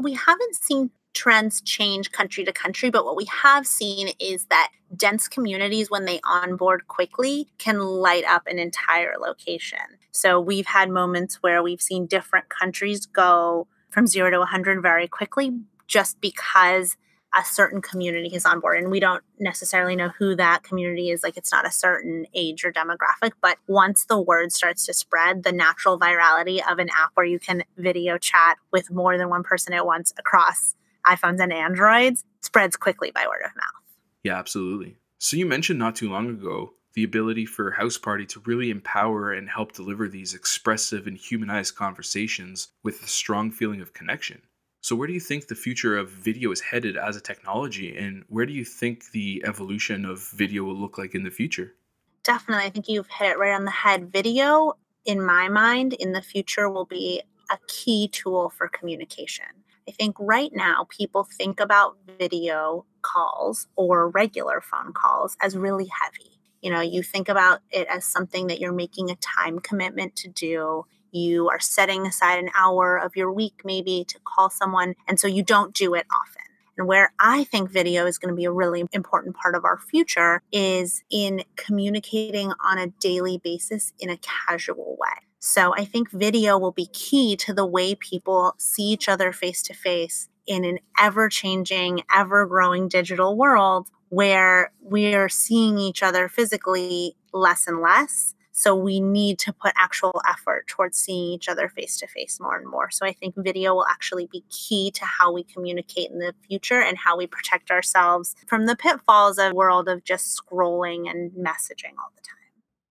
We 0.00 0.14
haven't 0.14 0.54
seen 0.54 0.92
trends 1.14 1.60
change 1.60 2.12
country 2.12 2.44
to 2.44 2.52
country, 2.52 2.90
but 2.90 3.04
what 3.04 3.16
we 3.16 3.26
have 3.26 3.66
seen 3.66 4.10
is 4.18 4.46
that 4.46 4.70
dense 4.96 5.28
communities, 5.28 5.90
when 5.90 6.04
they 6.04 6.20
onboard 6.24 6.86
quickly, 6.88 7.48
can 7.58 7.78
light 7.80 8.24
up 8.24 8.46
an 8.46 8.58
entire 8.58 9.14
location. 9.20 9.78
So 10.12 10.40
we've 10.40 10.66
had 10.66 10.90
moments 10.90 11.42
where 11.42 11.62
we've 11.62 11.82
seen 11.82 12.06
different 12.06 12.48
countries 12.48 13.06
go 13.06 13.66
from 13.90 14.06
zero 14.06 14.30
to 14.30 14.38
100 14.38 14.82
very 14.82 15.08
quickly 15.08 15.52
just 15.86 16.20
because 16.20 16.96
a 17.34 17.44
certain 17.44 17.82
community 17.82 18.34
is 18.34 18.46
on 18.46 18.60
board 18.60 18.78
and 18.78 18.90
we 18.90 19.00
don't 19.00 19.22
necessarily 19.38 19.94
know 19.94 20.10
who 20.18 20.34
that 20.34 20.62
community 20.62 21.10
is 21.10 21.22
like 21.22 21.36
it's 21.36 21.52
not 21.52 21.66
a 21.66 21.70
certain 21.70 22.26
age 22.34 22.64
or 22.64 22.72
demographic 22.72 23.32
but 23.42 23.58
once 23.66 24.06
the 24.06 24.18
word 24.18 24.50
starts 24.50 24.86
to 24.86 24.94
spread 24.94 25.42
the 25.42 25.52
natural 25.52 25.98
virality 25.98 26.60
of 26.70 26.78
an 26.78 26.88
app 26.88 27.10
where 27.14 27.26
you 27.26 27.38
can 27.38 27.62
video 27.76 28.16
chat 28.16 28.56
with 28.72 28.90
more 28.90 29.18
than 29.18 29.28
one 29.28 29.42
person 29.42 29.74
at 29.74 29.84
once 29.84 30.12
across 30.18 30.74
iPhones 31.08 31.40
and 31.40 31.52
Androids 31.52 32.24
spreads 32.42 32.76
quickly 32.76 33.10
by 33.10 33.26
word 33.26 33.44
of 33.44 33.56
mouth. 33.56 33.82
Yeah, 34.22 34.38
absolutely. 34.38 34.96
So 35.18 35.36
you 35.36 35.46
mentioned 35.46 35.78
not 35.78 35.96
too 35.96 36.10
long 36.10 36.28
ago 36.28 36.74
the 36.94 37.04
ability 37.04 37.46
for 37.46 37.70
House 37.70 37.98
Party 37.98 38.26
to 38.26 38.40
really 38.44 38.70
empower 38.70 39.32
and 39.32 39.48
help 39.48 39.72
deliver 39.72 40.08
these 40.08 40.34
expressive 40.34 41.06
and 41.06 41.16
humanized 41.16 41.76
conversations 41.76 42.68
with 42.82 43.02
a 43.02 43.06
strong 43.06 43.50
feeling 43.50 43.80
of 43.80 43.92
connection. 43.92 44.42
So, 44.80 44.96
where 44.96 45.06
do 45.06 45.12
you 45.12 45.20
think 45.20 45.46
the 45.46 45.54
future 45.54 45.96
of 45.96 46.10
video 46.10 46.50
is 46.50 46.60
headed 46.60 46.96
as 46.96 47.16
a 47.16 47.20
technology, 47.20 47.96
and 47.96 48.24
where 48.28 48.46
do 48.46 48.52
you 48.52 48.64
think 48.64 49.10
the 49.10 49.42
evolution 49.46 50.04
of 50.04 50.28
video 50.30 50.64
will 50.64 50.76
look 50.76 50.98
like 50.98 51.14
in 51.14 51.24
the 51.24 51.30
future? 51.30 51.74
Definitely. 52.22 52.64
I 52.64 52.70
think 52.70 52.88
you've 52.88 53.08
hit 53.08 53.32
it 53.32 53.38
right 53.38 53.54
on 53.54 53.64
the 53.64 53.70
head. 53.70 54.10
Video, 54.12 54.76
in 55.04 55.20
my 55.20 55.48
mind, 55.48 55.92
in 55.94 56.12
the 56.12 56.22
future 56.22 56.68
will 56.68 56.84
be 56.84 57.22
a 57.50 57.58
key 57.66 58.08
tool 58.08 58.50
for 58.50 58.68
communication. 58.68 59.46
I 59.88 59.90
think 59.92 60.16
right 60.18 60.50
now 60.52 60.86
people 60.90 61.24
think 61.24 61.60
about 61.60 61.96
video 62.18 62.84
calls 63.00 63.68
or 63.74 64.10
regular 64.10 64.60
phone 64.60 64.92
calls 64.92 65.34
as 65.40 65.56
really 65.56 65.86
heavy. 65.86 66.38
You 66.60 66.70
know, 66.70 66.82
you 66.82 67.02
think 67.02 67.30
about 67.30 67.60
it 67.70 67.86
as 67.88 68.04
something 68.04 68.48
that 68.48 68.60
you're 68.60 68.72
making 68.72 69.10
a 69.10 69.16
time 69.16 69.60
commitment 69.60 70.14
to 70.16 70.28
do. 70.28 70.84
You 71.10 71.48
are 71.48 71.60
setting 71.60 72.06
aside 72.06 72.38
an 72.38 72.50
hour 72.54 72.98
of 72.98 73.16
your 73.16 73.32
week 73.32 73.62
maybe 73.64 74.04
to 74.08 74.18
call 74.24 74.50
someone, 74.50 74.94
and 75.06 75.18
so 75.18 75.26
you 75.26 75.42
don't 75.42 75.72
do 75.72 75.94
it 75.94 76.04
often. 76.12 76.42
And 76.76 76.86
where 76.86 77.14
I 77.18 77.44
think 77.44 77.70
video 77.70 78.04
is 78.04 78.18
going 78.18 78.30
to 78.30 78.36
be 78.36 78.44
a 78.44 78.52
really 78.52 78.84
important 78.92 79.36
part 79.36 79.54
of 79.54 79.64
our 79.64 79.78
future 79.78 80.42
is 80.52 81.02
in 81.10 81.44
communicating 81.56 82.52
on 82.62 82.78
a 82.78 82.88
daily 83.00 83.38
basis 83.42 83.94
in 83.98 84.10
a 84.10 84.18
casual 84.18 84.96
way. 85.00 85.27
So 85.40 85.74
I 85.74 85.84
think 85.84 86.10
video 86.10 86.58
will 86.58 86.72
be 86.72 86.86
key 86.86 87.36
to 87.36 87.54
the 87.54 87.66
way 87.66 87.94
people 87.94 88.54
see 88.58 88.84
each 88.84 89.08
other 89.08 89.32
face 89.32 89.62
to 89.64 89.74
face 89.74 90.28
in 90.46 90.64
an 90.64 90.78
ever 90.98 91.28
changing, 91.28 92.02
ever 92.14 92.46
growing 92.46 92.88
digital 92.88 93.36
world 93.36 93.88
where 94.08 94.72
we're 94.80 95.28
seeing 95.28 95.78
each 95.78 96.02
other 96.02 96.28
physically 96.28 97.14
less 97.32 97.66
and 97.68 97.80
less. 97.80 98.34
So 98.52 98.74
we 98.74 98.98
need 98.98 99.38
to 99.40 99.52
put 99.52 99.72
actual 99.76 100.20
effort 100.28 100.66
towards 100.66 100.98
seeing 100.98 101.34
each 101.34 101.48
other 101.48 101.68
face 101.68 101.96
to 101.98 102.08
face 102.08 102.40
more 102.40 102.56
and 102.56 102.66
more. 102.66 102.90
So 102.90 103.06
I 103.06 103.12
think 103.12 103.34
video 103.36 103.72
will 103.74 103.86
actually 103.86 104.26
be 104.26 104.42
key 104.50 104.90
to 104.92 105.04
how 105.04 105.32
we 105.32 105.44
communicate 105.44 106.10
in 106.10 106.18
the 106.18 106.34
future 106.48 106.80
and 106.80 106.98
how 106.98 107.16
we 107.16 107.28
protect 107.28 107.70
ourselves 107.70 108.34
from 108.48 108.66
the 108.66 108.74
pitfalls 108.74 109.38
of 109.38 109.52
a 109.52 109.54
world 109.54 109.88
of 109.88 110.02
just 110.02 110.36
scrolling 110.36 111.08
and 111.08 111.30
messaging 111.32 111.94
all 112.02 112.10
the 112.16 112.22
time. 112.22 112.38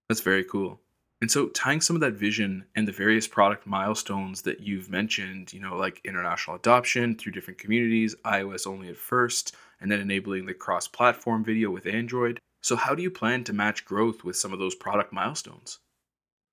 That's 0.08 0.22
very 0.22 0.46
cool. 0.46 0.80
And 1.20 1.32
so, 1.32 1.48
tying 1.48 1.82
some 1.82 1.96
of 1.96 2.02
that 2.02 2.14
vision 2.14 2.66
and 2.76 2.88
the 2.88 2.92
various 2.92 3.28
product 3.28 3.66
milestones 3.66 4.44
that 4.44 4.60
you've 4.60 4.90
mentioned, 4.90 5.52
you 5.52 5.60
know, 5.60 5.76
like 5.76 6.00
international 6.06 6.56
adoption 6.56 7.16
through 7.16 7.32
different 7.32 7.60
communities, 7.60 8.16
iOS 8.24 8.68
only 8.68 8.90
at 8.90 8.98
first, 8.98 9.56
and 9.82 9.92
then 9.92 10.00
enabling 10.00 10.46
the 10.46 10.54
cross 10.54 10.88
platform 10.88 11.44
video 11.44 11.72
with 11.72 11.88
Android. 11.88 12.40
So, 12.62 12.76
how 12.76 12.94
do 12.94 13.02
you 13.02 13.10
plan 13.10 13.44
to 13.46 13.54
match 13.54 13.84
growth 13.84 14.24
with 14.24 14.36
some 14.36 14.54
of 14.54 14.60
those 14.60 14.76
product 14.76 15.12
milestones? 15.12 15.80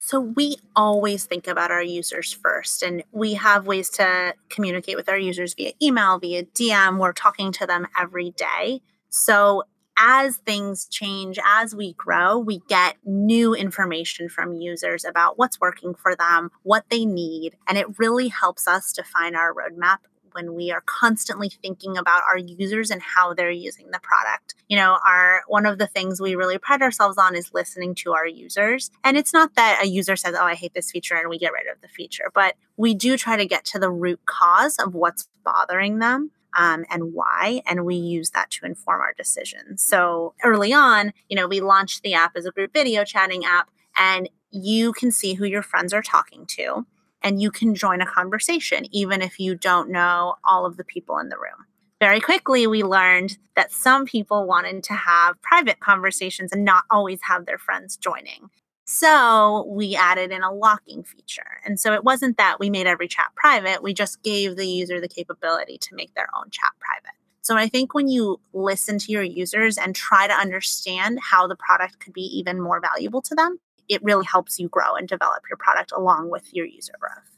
So, 0.00 0.18
we 0.20 0.56
always 0.74 1.26
think 1.26 1.46
about 1.46 1.70
our 1.70 1.82
users 1.82 2.32
first, 2.32 2.82
and 2.82 3.04
we 3.12 3.34
have 3.34 3.66
ways 3.66 3.90
to 3.90 4.34
communicate 4.48 4.96
with 4.96 5.10
our 5.10 5.18
users 5.18 5.52
via 5.52 5.72
email, 5.82 6.18
via 6.18 6.44
DM. 6.44 6.98
We're 6.98 7.12
talking 7.12 7.52
to 7.52 7.66
them 7.66 7.86
every 7.98 8.30
day. 8.30 8.80
So, 9.10 9.64
as 9.96 10.36
things 10.38 10.86
change, 10.86 11.38
as 11.44 11.74
we 11.74 11.92
grow, 11.94 12.38
we 12.38 12.60
get 12.68 12.96
new 13.04 13.54
information 13.54 14.28
from 14.28 14.54
users 14.54 15.04
about 15.04 15.38
what's 15.38 15.60
working 15.60 15.94
for 15.94 16.16
them, 16.16 16.50
what 16.62 16.84
they 16.90 17.04
need. 17.04 17.56
And 17.66 17.78
it 17.78 17.98
really 17.98 18.28
helps 18.28 18.66
us 18.66 18.92
define 18.92 19.34
our 19.34 19.54
roadmap 19.54 19.98
when 20.34 20.54
we 20.54 20.72
are 20.72 20.82
constantly 20.84 21.48
thinking 21.48 21.96
about 21.96 22.24
our 22.24 22.36
users 22.36 22.90
and 22.90 23.00
how 23.00 23.32
they're 23.32 23.50
using 23.50 23.90
the 23.92 24.00
product. 24.00 24.54
You 24.68 24.76
know, 24.76 24.98
our 25.06 25.42
one 25.46 25.64
of 25.64 25.78
the 25.78 25.86
things 25.86 26.20
we 26.20 26.34
really 26.34 26.58
pride 26.58 26.82
ourselves 26.82 27.16
on 27.18 27.36
is 27.36 27.54
listening 27.54 27.94
to 27.96 28.12
our 28.12 28.26
users. 28.26 28.90
And 29.04 29.16
it's 29.16 29.32
not 29.32 29.54
that 29.54 29.80
a 29.82 29.86
user 29.86 30.16
says, 30.16 30.34
"Oh, 30.34 30.44
I 30.44 30.54
hate 30.54 30.74
this 30.74 30.90
feature," 30.90 31.14
and 31.14 31.28
we 31.28 31.38
get 31.38 31.52
rid 31.52 31.68
of 31.68 31.80
the 31.80 31.88
feature, 31.88 32.30
but 32.34 32.56
we 32.76 32.94
do 32.94 33.16
try 33.16 33.36
to 33.36 33.46
get 33.46 33.64
to 33.66 33.78
the 33.78 33.90
root 33.90 34.20
cause 34.26 34.76
of 34.78 34.94
what's 34.94 35.28
bothering 35.44 36.00
them 36.00 36.32
um, 36.56 36.84
and 36.90 37.12
why. 37.12 37.62
And 37.66 37.84
we 37.84 37.96
use 37.96 38.30
that 38.30 38.50
to 38.52 38.66
inform 38.66 39.00
our 39.00 39.14
decisions. 39.16 39.82
So 39.82 40.34
early 40.42 40.72
on, 40.72 41.12
you 41.28 41.36
know, 41.36 41.46
we 41.46 41.60
launched 41.60 42.02
the 42.02 42.14
app 42.14 42.36
as 42.36 42.46
a 42.46 42.50
group 42.50 42.72
video 42.72 43.04
chatting 43.04 43.44
app, 43.44 43.70
and 43.96 44.28
you 44.50 44.92
can 44.92 45.10
see 45.10 45.34
who 45.34 45.44
your 45.44 45.62
friends 45.62 45.92
are 45.92 46.02
talking 46.02 46.46
to, 46.46 46.86
and 47.22 47.40
you 47.40 47.50
can 47.50 47.74
join 47.74 48.00
a 48.00 48.06
conversation, 48.06 48.86
even 48.92 49.22
if 49.22 49.38
you 49.38 49.54
don't 49.54 49.90
know 49.90 50.34
all 50.44 50.66
of 50.66 50.76
the 50.76 50.84
people 50.84 51.18
in 51.18 51.28
the 51.28 51.36
room. 51.36 51.66
Very 52.00 52.20
quickly, 52.20 52.66
we 52.66 52.82
learned 52.82 53.38
that 53.56 53.72
some 53.72 54.04
people 54.04 54.46
wanted 54.46 54.82
to 54.84 54.94
have 54.94 55.40
private 55.42 55.80
conversations 55.80 56.52
and 56.52 56.64
not 56.64 56.84
always 56.90 57.20
have 57.22 57.46
their 57.46 57.58
friends 57.58 57.96
joining. 57.96 58.50
So 58.84 59.66
we 59.68 59.96
added 59.96 60.30
in 60.30 60.42
a 60.42 60.52
locking 60.52 61.04
feature. 61.04 61.60
And 61.64 61.80
so 61.80 61.94
it 61.94 62.04
wasn't 62.04 62.36
that 62.36 62.58
we 62.60 62.68
made 62.68 62.86
every 62.86 63.08
chat 63.08 63.32
private, 63.34 63.82
we 63.82 63.94
just 63.94 64.22
gave 64.22 64.56
the 64.56 64.66
user 64.66 65.00
the 65.00 65.08
capability 65.08 65.78
to 65.78 65.94
make 65.94 66.14
their 66.14 66.28
own 66.36 66.50
chat 66.50 66.72
private. 66.80 67.16
So 67.40 67.56
I 67.56 67.68
think 67.68 67.94
when 67.94 68.08
you 68.08 68.40
listen 68.52 68.98
to 68.98 69.12
your 69.12 69.22
users 69.22 69.76
and 69.76 69.94
try 69.94 70.26
to 70.26 70.32
understand 70.32 71.18
how 71.20 71.46
the 71.46 71.56
product 71.56 72.00
could 72.00 72.14
be 72.14 72.22
even 72.38 72.60
more 72.60 72.80
valuable 72.80 73.20
to 73.22 73.34
them, 73.34 73.58
it 73.88 74.02
really 74.02 74.24
helps 74.24 74.58
you 74.58 74.68
grow 74.68 74.94
and 74.94 75.06
develop 75.06 75.42
your 75.50 75.58
product 75.58 75.92
along 75.92 76.30
with 76.30 76.52
your 76.54 76.64
user 76.64 76.94
growth. 76.98 77.33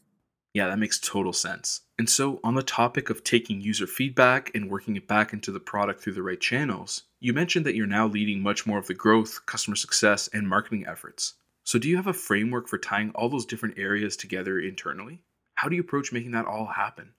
Yeah, 0.57 0.69
that 0.69 0.79
makes 0.79 0.97
total 0.97 1.33
sense. 1.33 1.81
And 1.99 2.09
so, 2.09 2.39
on 2.43 2.55
the 2.55 2.63
topic 2.63 3.11
of 3.11 3.23
taking 3.23 3.61
user 3.61 3.85
feedback 3.85 4.49
and 4.55 4.71
working 4.71 4.95
it 4.95 5.07
back 5.07 5.31
into 5.31 5.51
the 5.51 5.59
product 5.59 6.01
through 6.01 6.13
the 6.13 6.23
right 6.23 6.41
channels, 6.41 7.03
you 7.19 7.31
mentioned 7.31 7.63
that 7.67 7.75
you're 7.75 7.85
now 7.85 8.07
leading 8.07 8.41
much 8.41 8.65
more 8.65 8.79
of 8.79 8.87
the 8.87 8.95
growth, 8.95 9.45
customer 9.45 9.75
success, 9.75 10.27
and 10.29 10.49
marketing 10.49 10.83
efforts. 10.87 11.35
So, 11.63 11.77
do 11.77 11.87
you 11.87 11.95
have 11.95 12.07
a 12.07 12.11
framework 12.11 12.67
for 12.67 12.79
tying 12.79 13.11
all 13.13 13.29
those 13.29 13.45
different 13.45 13.77
areas 13.77 14.17
together 14.17 14.59
internally? 14.59 15.21
How 15.53 15.69
do 15.69 15.75
you 15.75 15.81
approach 15.83 16.11
making 16.11 16.31
that 16.31 16.47
all 16.47 16.65
happen? 16.65 17.11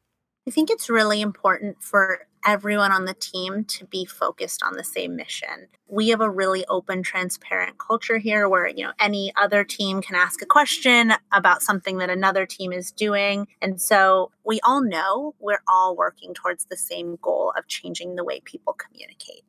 I 0.49 0.51
think 0.51 0.71
it's 0.71 0.89
really 0.89 1.21
important 1.21 1.83
for 1.83 2.21
everyone 2.47 2.91
on 2.91 3.05
the 3.05 3.13
team 3.13 3.65
to 3.65 3.85
be 3.85 4.07
focused 4.07 4.63
on 4.63 4.77
the 4.77 4.83
same 4.83 5.15
mission. 5.15 5.69
We 5.89 6.09
have 6.09 6.23
a 6.23 6.31
really 6.31 6.65
open, 6.71 7.03
transparent 7.03 7.77
culture 7.77 8.17
here 8.17 8.49
where, 8.49 8.67
you 8.67 8.85
know, 8.85 8.93
any 8.99 9.31
other 9.37 9.63
team 9.63 10.01
can 10.01 10.17
ask 10.17 10.41
a 10.41 10.47
question 10.47 11.13
about 11.33 11.61
something 11.61 11.99
that 11.99 12.09
another 12.09 12.47
team 12.47 12.73
is 12.73 12.91
doing. 12.91 13.47
And 13.61 13.79
so 13.79 14.31
we 14.43 14.59
all 14.61 14.81
know 14.81 15.35
we're 15.39 15.63
all 15.69 15.95
working 15.95 16.33
towards 16.33 16.65
the 16.65 16.79
same 16.79 17.19
goal 17.21 17.53
of 17.55 17.69
changing 17.69 18.15
the 18.15 18.25
way 18.25 18.41
people 18.41 18.73
communicate 18.73 19.45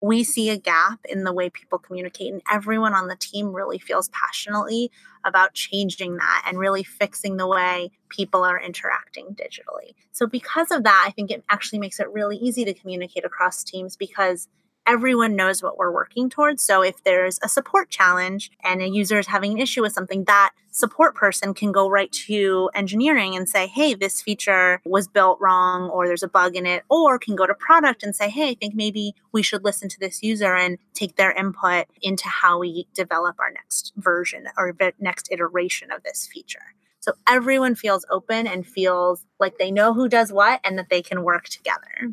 we 0.00 0.24
see 0.24 0.48
a 0.48 0.56
gap 0.56 1.00
in 1.08 1.24
the 1.24 1.32
way 1.32 1.50
people 1.50 1.78
communicate 1.78 2.32
and 2.32 2.42
everyone 2.50 2.94
on 2.94 3.08
the 3.08 3.16
team 3.16 3.52
really 3.52 3.78
feels 3.78 4.08
passionately 4.08 4.90
about 5.24 5.52
changing 5.52 6.16
that 6.16 6.44
and 6.46 6.58
really 6.58 6.82
fixing 6.82 7.36
the 7.36 7.46
way 7.46 7.90
people 8.08 8.42
are 8.42 8.58
interacting 8.60 9.34
digitally. 9.34 9.94
So 10.12 10.26
because 10.26 10.70
of 10.70 10.84
that, 10.84 11.04
I 11.06 11.10
think 11.10 11.30
it 11.30 11.44
actually 11.50 11.80
makes 11.80 12.00
it 12.00 12.10
really 12.10 12.36
easy 12.38 12.64
to 12.64 12.72
communicate 12.72 13.24
across 13.24 13.62
teams 13.62 13.96
because 13.96 14.48
everyone 14.86 15.36
knows 15.36 15.62
what 15.62 15.76
we're 15.78 15.92
working 15.92 16.28
towards. 16.30 16.62
So 16.62 16.82
if 16.82 17.02
there's 17.04 17.38
a 17.42 17.48
support 17.48 17.90
challenge 17.90 18.50
and 18.64 18.82
a 18.82 18.88
user 18.88 19.18
is 19.18 19.26
having 19.26 19.52
an 19.52 19.58
issue 19.58 19.82
with 19.82 19.92
something, 19.92 20.24
that 20.24 20.52
support 20.72 21.14
person 21.14 21.54
can 21.54 21.72
go 21.72 21.88
right 21.88 22.10
to 22.12 22.70
engineering 22.74 23.36
and 23.36 23.48
say, 23.48 23.66
hey, 23.66 23.94
this 23.94 24.22
feature 24.22 24.80
was 24.84 25.08
built 25.08 25.38
wrong 25.40 25.90
or 25.90 26.06
there's 26.06 26.22
a 26.22 26.28
bug 26.28 26.56
in 26.56 26.66
it, 26.66 26.84
or 26.88 27.18
can 27.18 27.36
go 27.36 27.46
to 27.46 27.54
product 27.54 28.02
and 28.02 28.14
say, 28.16 28.28
hey, 28.28 28.50
I 28.50 28.54
think 28.54 28.74
maybe 28.74 29.14
we 29.32 29.42
should 29.42 29.64
listen 29.64 29.88
to 29.88 30.00
this 30.00 30.22
user 30.22 30.54
and 30.54 30.78
take 30.94 31.16
their 31.16 31.32
input 31.32 31.86
into 32.02 32.28
how 32.28 32.58
we 32.58 32.86
develop 32.94 33.38
our 33.38 33.50
next 33.50 33.92
version 33.96 34.46
or 34.56 34.76
next 34.98 35.28
iteration 35.30 35.90
of 35.90 36.02
this 36.02 36.26
feature. 36.26 36.74
So 37.00 37.12
everyone 37.28 37.74
feels 37.74 38.04
open 38.10 38.46
and 38.46 38.66
feels 38.66 39.24
like 39.38 39.58
they 39.58 39.70
know 39.70 39.94
who 39.94 40.08
does 40.08 40.32
what 40.32 40.60
and 40.64 40.78
that 40.78 40.90
they 40.90 41.02
can 41.02 41.22
work 41.22 41.48
together. 41.48 42.12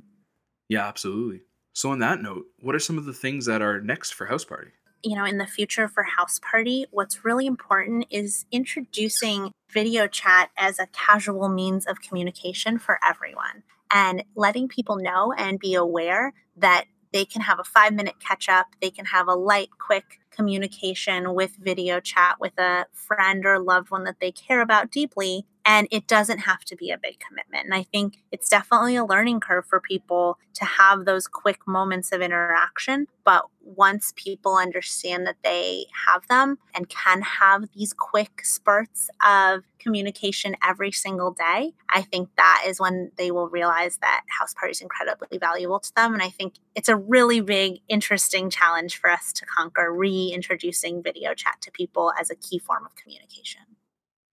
Yeah, 0.70 0.88
absolutely. 0.88 1.42
So, 1.78 1.92
on 1.92 2.00
that 2.00 2.24
note, 2.24 2.48
what 2.60 2.74
are 2.74 2.80
some 2.80 2.98
of 2.98 3.06
the 3.06 3.14
things 3.14 3.46
that 3.46 3.62
are 3.62 3.80
next 3.80 4.16
for 4.16 4.26
House 4.26 4.44
Party? 4.44 4.72
You 5.04 5.16
know, 5.16 5.26
in 5.26 5.38
the 5.38 5.46
future 5.46 5.88
for 5.88 6.02
House 6.02 6.40
Party, 6.40 6.88
what's 6.90 7.24
really 7.24 7.46
important 7.46 8.08
is 8.10 8.48
introducing 8.52 9.52
video 9.70 10.08
chat 10.08 10.50
as 10.58 10.80
a 10.80 10.88
casual 10.88 11.50
means 11.50 11.86
of 11.86 12.02
communication 12.02 12.80
for 12.80 12.98
everyone 13.08 13.62
and 13.92 14.24
letting 14.34 14.68
people 14.68 14.96
know 14.96 15.32
and 15.38 15.60
be 15.60 15.76
aware 15.76 16.34
that 16.56 16.86
they 17.14 17.26
can 17.26 17.44
have 17.44 17.60
a 17.60 17.64
five 17.64 17.94
minute 17.94 18.16
catch 18.20 18.50
up, 18.50 18.68
they 18.82 18.90
can 18.90 19.06
have 19.06 19.28
a 19.28 19.36
light, 19.36 19.70
quick 19.80 20.20
communication 20.32 21.36
with 21.36 21.58
video 21.60 22.00
chat 22.00 22.38
with 22.40 22.58
a 22.58 22.88
friend 22.92 23.46
or 23.46 23.60
loved 23.60 23.92
one 23.92 24.04
that 24.06 24.20
they 24.20 24.32
care 24.32 24.62
about 24.62 24.90
deeply 24.90 25.46
and 25.68 25.86
it 25.92 26.08
doesn't 26.08 26.40
have 26.40 26.64
to 26.64 26.78
be 26.78 26.92
a 26.92 26.98
big 26.98 27.20
commitment. 27.20 27.66
And 27.66 27.74
I 27.74 27.84
think 27.84 28.24
it's 28.32 28.48
definitely 28.48 28.96
a 28.96 29.04
learning 29.04 29.42
curve 29.42 29.66
for 29.66 29.82
people 29.82 30.40
to 30.54 30.64
have 30.64 31.04
those 31.04 31.28
quick 31.28 31.68
moments 31.68 32.14
of 32.14 32.22
interaction. 32.22 33.08
But 33.26 33.44
once 33.62 34.14
people 34.16 34.56
understand 34.56 35.28
that 35.28 35.36
they 35.44 35.88
have 36.08 36.26
them 36.30 36.58
and 36.74 36.88
can 36.88 37.22
have 37.22 37.66
these 37.76 37.92
quick 37.92 38.46
spurts 38.46 39.10
of 39.26 39.66
communication 39.78 40.56
every 40.66 40.94
single 40.94 41.32
day, 41.32 41.74
I 41.90 42.02
think 42.02 42.30
that 42.38 42.64
is 42.66 42.80
when 42.80 43.12
they 43.18 43.30
will 43.30 43.50
realize 43.50 43.98
that 43.98 44.22
house 44.40 44.54
party 44.54 44.72
is 44.72 44.80
incredibly 44.80 45.38
valuable 45.38 45.82
to 45.82 45.96
them. 45.96 46.14
And 46.14 46.24
I 46.24 46.30
think 46.30 46.54
it's 46.76 46.88
a 46.88 46.96
really 46.96 47.42
big, 47.42 47.82
interesting 47.90 48.50
challenge 48.50 48.96
for 48.96 49.10
us 49.10 49.34
to 49.34 49.46
conquer 49.46 49.94
reintroducing 49.94 51.04
video 51.04 51.34
chat 51.34 51.58
to 51.64 51.72
people 51.72 52.14
as 52.18 52.30
a 52.30 52.36
key 52.36 52.58
form 52.58 52.86
of 52.86 52.96
communication. 52.96 53.67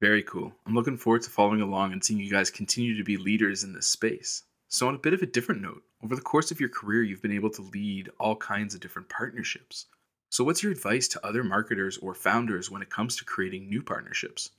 Very 0.01 0.23
cool. 0.23 0.53
I'm 0.67 0.75
looking 0.75 0.97
forward 0.97 1.23
to 1.23 1.31
following 1.31 1.61
along 1.61 1.93
and 1.93 2.05
seeing 2.05 2.21
you 2.21 2.31
guys 2.31 2.51
continue 2.51 2.97
to 2.97 3.05
be 3.05 3.17
leaders 3.17 3.65
in 3.65 3.73
this 3.73 3.87
space. 3.87 4.43
So, 4.69 4.89
on 4.89 4.95
a 4.95 4.99
bit 4.99 5.15
of 5.15 5.23
a 5.23 5.27
different 5.27 5.63
note, 5.63 5.83
over 6.03 6.17
the 6.17 6.23
course 6.23 6.51
of 6.51 6.61
your 6.61 6.69
career, 6.69 7.03
you've 7.03 7.23
been 7.23 7.33
able 7.33 7.51
to 7.51 7.63
lead 7.63 8.11
all 8.19 8.37
kinds 8.37 8.75
of 8.75 8.81
different 8.81 9.09
partnerships. 9.09 9.87
So, 10.31 10.43
what's 10.43 10.63
your 10.63 10.73
advice 10.73 11.07
to 11.09 11.25
other 11.25 11.45
marketers 11.45 11.97
or 11.99 12.13
founders 12.13 12.71
when 12.71 12.83
it 12.83 12.91
comes 12.91 13.17
to 13.17 13.25
creating 13.25 13.69
new 13.69 13.83
partnerships? 13.83 14.51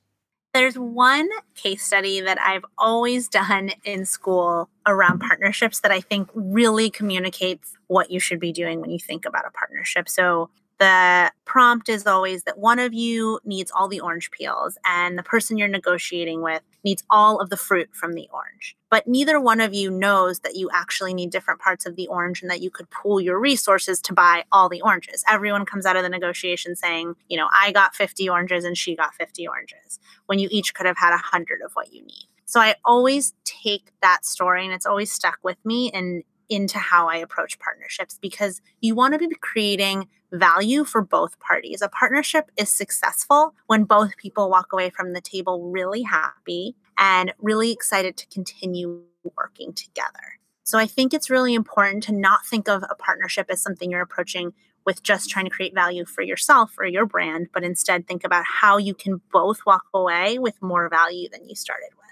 There's 0.53 0.79
one 0.79 1.27
case 1.53 1.83
study 1.83 2.21
that 2.21 2.39
I've 2.39 2.63
always 2.77 3.27
done 3.27 3.71
in 3.83 4.05
school 4.05 4.69
around 4.87 5.19
partnerships 5.19 5.81
that 5.81 5.91
I 5.91 5.99
think 5.99 6.29
really 6.33 6.89
communicates 6.89 7.73
what 7.87 8.09
you 8.09 8.21
should 8.21 8.39
be 8.39 8.53
doing 8.53 8.79
when 8.79 8.89
you 8.89 8.99
think 8.99 9.25
about 9.25 9.45
a 9.45 9.51
partnership. 9.51 10.07
So, 10.07 10.49
the 10.77 11.31
prompt 11.45 11.87
is 11.87 12.05
always 12.05 12.43
that 12.43 12.57
one 12.57 12.79
of 12.79 12.93
you 12.93 13.39
needs 13.45 13.71
all 13.71 13.87
the 13.87 14.01
orange 14.01 14.29
peels 14.31 14.77
and 14.85 15.17
the 15.17 15.23
person 15.23 15.57
you're 15.57 15.67
negotiating 15.67 16.41
with 16.41 16.61
needs 16.83 17.03
all 17.09 17.39
of 17.39 17.49
the 17.49 17.57
fruit 17.57 17.89
from 17.93 18.13
the 18.13 18.27
orange. 18.33 18.75
But 18.89 19.07
neither 19.07 19.39
one 19.39 19.61
of 19.61 19.73
you 19.73 19.89
knows 19.89 20.39
that 20.41 20.55
you 20.55 20.69
actually 20.73 21.13
need 21.13 21.29
different 21.29 21.61
parts 21.61 21.85
of 21.85 21.95
the 21.95 22.07
orange 22.07 22.41
and 22.41 22.51
that 22.51 22.61
you 22.61 22.69
could 22.69 22.89
pool 22.89 23.21
your 23.21 23.39
resources 23.39 24.01
to 24.01 24.13
buy 24.13 24.43
all 24.51 24.67
the 24.67 24.81
oranges. 24.81 25.23
Everyone 25.29 25.65
comes 25.65 25.85
out 25.85 25.95
of 25.95 26.03
the 26.03 26.09
negotiation 26.09 26.75
saying, 26.75 27.15
you 27.29 27.37
know, 27.37 27.47
I 27.53 27.71
got 27.71 27.95
50 27.95 28.27
oranges 28.29 28.65
and 28.65 28.77
she 28.77 28.95
got 28.95 29.15
50 29.15 29.47
oranges 29.47 29.99
when 30.25 30.39
you 30.39 30.49
each 30.51 30.73
could 30.73 30.85
have 30.85 30.97
had 30.97 31.11
100 31.11 31.61
of 31.63 31.71
what 31.73 31.93
you 31.93 32.01
need. 32.01 32.27
So 32.45 32.59
I 32.59 32.75
always 32.83 33.33
take 33.43 33.91
that 34.01 34.25
story 34.25 34.65
and 34.65 34.73
it's 34.73 34.85
always 34.85 35.11
stuck 35.11 35.39
with 35.41 35.57
me 35.65 35.89
and 35.91 36.23
into 36.49 36.77
how 36.77 37.07
I 37.07 37.17
approach 37.17 37.57
partnerships 37.59 38.19
because 38.21 38.61
you 38.81 38.95
want 38.95 39.13
to 39.13 39.17
be 39.17 39.33
creating 39.41 40.07
value 40.39 40.83
for 40.83 41.01
both 41.01 41.39
parties. 41.39 41.81
A 41.81 41.89
partnership 41.89 42.51
is 42.57 42.69
successful 42.69 43.55
when 43.67 43.83
both 43.83 44.17
people 44.17 44.49
walk 44.49 44.73
away 44.73 44.89
from 44.89 45.13
the 45.13 45.21
table 45.21 45.71
really 45.71 46.03
happy 46.03 46.75
and 46.97 47.33
really 47.39 47.71
excited 47.71 48.17
to 48.17 48.27
continue 48.27 49.03
working 49.35 49.73
together. 49.73 50.39
So 50.63 50.79
I 50.79 50.87
think 50.87 51.13
it's 51.13 51.29
really 51.29 51.53
important 51.53 52.03
to 52.03 52.11
not 52.11 52.45
think 52.45 52.67
of 52.67 52.83
a 52.83 52.95
partnership 52.95 53.47
as 53.49 53.61
something 53.61 53.91
you're 53.91 54.01
approaching 54.01 54.53
with 54.85 55.03
just 55.03 55.29
trying 55.29 55.45
to 55.45 55.51
create 55.51 55.73
value 55.73 56.05
for 56.05 56.21
yourself 56.21 56.75
or 56.77 56.85
your 56.85 57.05
brand, 57.05 57.47
but 57.53 57.63
instead 57.63 58.07
think 58.07 58.23
about 58.23 58.45
how 58.45 58.77
you 58.77 58.93
can 58.93 59.21
both 59.31 59.59
walk 59.65 59.85
away 59.93 60.37
with 60.39 60.61
more 60.61 60.89
value 60.89 61.27
than 61.29 61.47
you 61.47 61.55
started 61.55 61.89
with. 61.97 62.05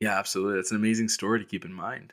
Yeah, 0.00 0.18
absolutely. 0.18 0.56
That's 0.56 0.70
an 0.70 0.76
amazing 0.76 1.08
story 1.08 1.38
to 1.38 1.44
keep 1.44 1.64
in 1.64 1.72
mind. 1.72 2.12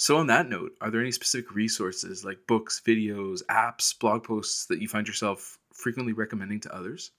So, 0.00 0.16
on 0.16 0.28
that 0.28 0.48
note, 0.48 0.76
are 0.80 0.92
there 0.92 1.00
any 1.00 1.10
specific 1.10 1.56
resources 1.56 2.24
like 2.24 2.46
books, 2.46 2.80
videos, 2.86 3.42
apps, 3.50 3.98
blog 3.98 4.22
posts 4.22 4.66
that 4.66 4.80
you 4.80 4.86
find 4.86 5.08
yourself 5.08 5.58
frequently 5.72 6.12
recommending 6.12 6.60
to 6.60 6.74
others? 6.74 7.10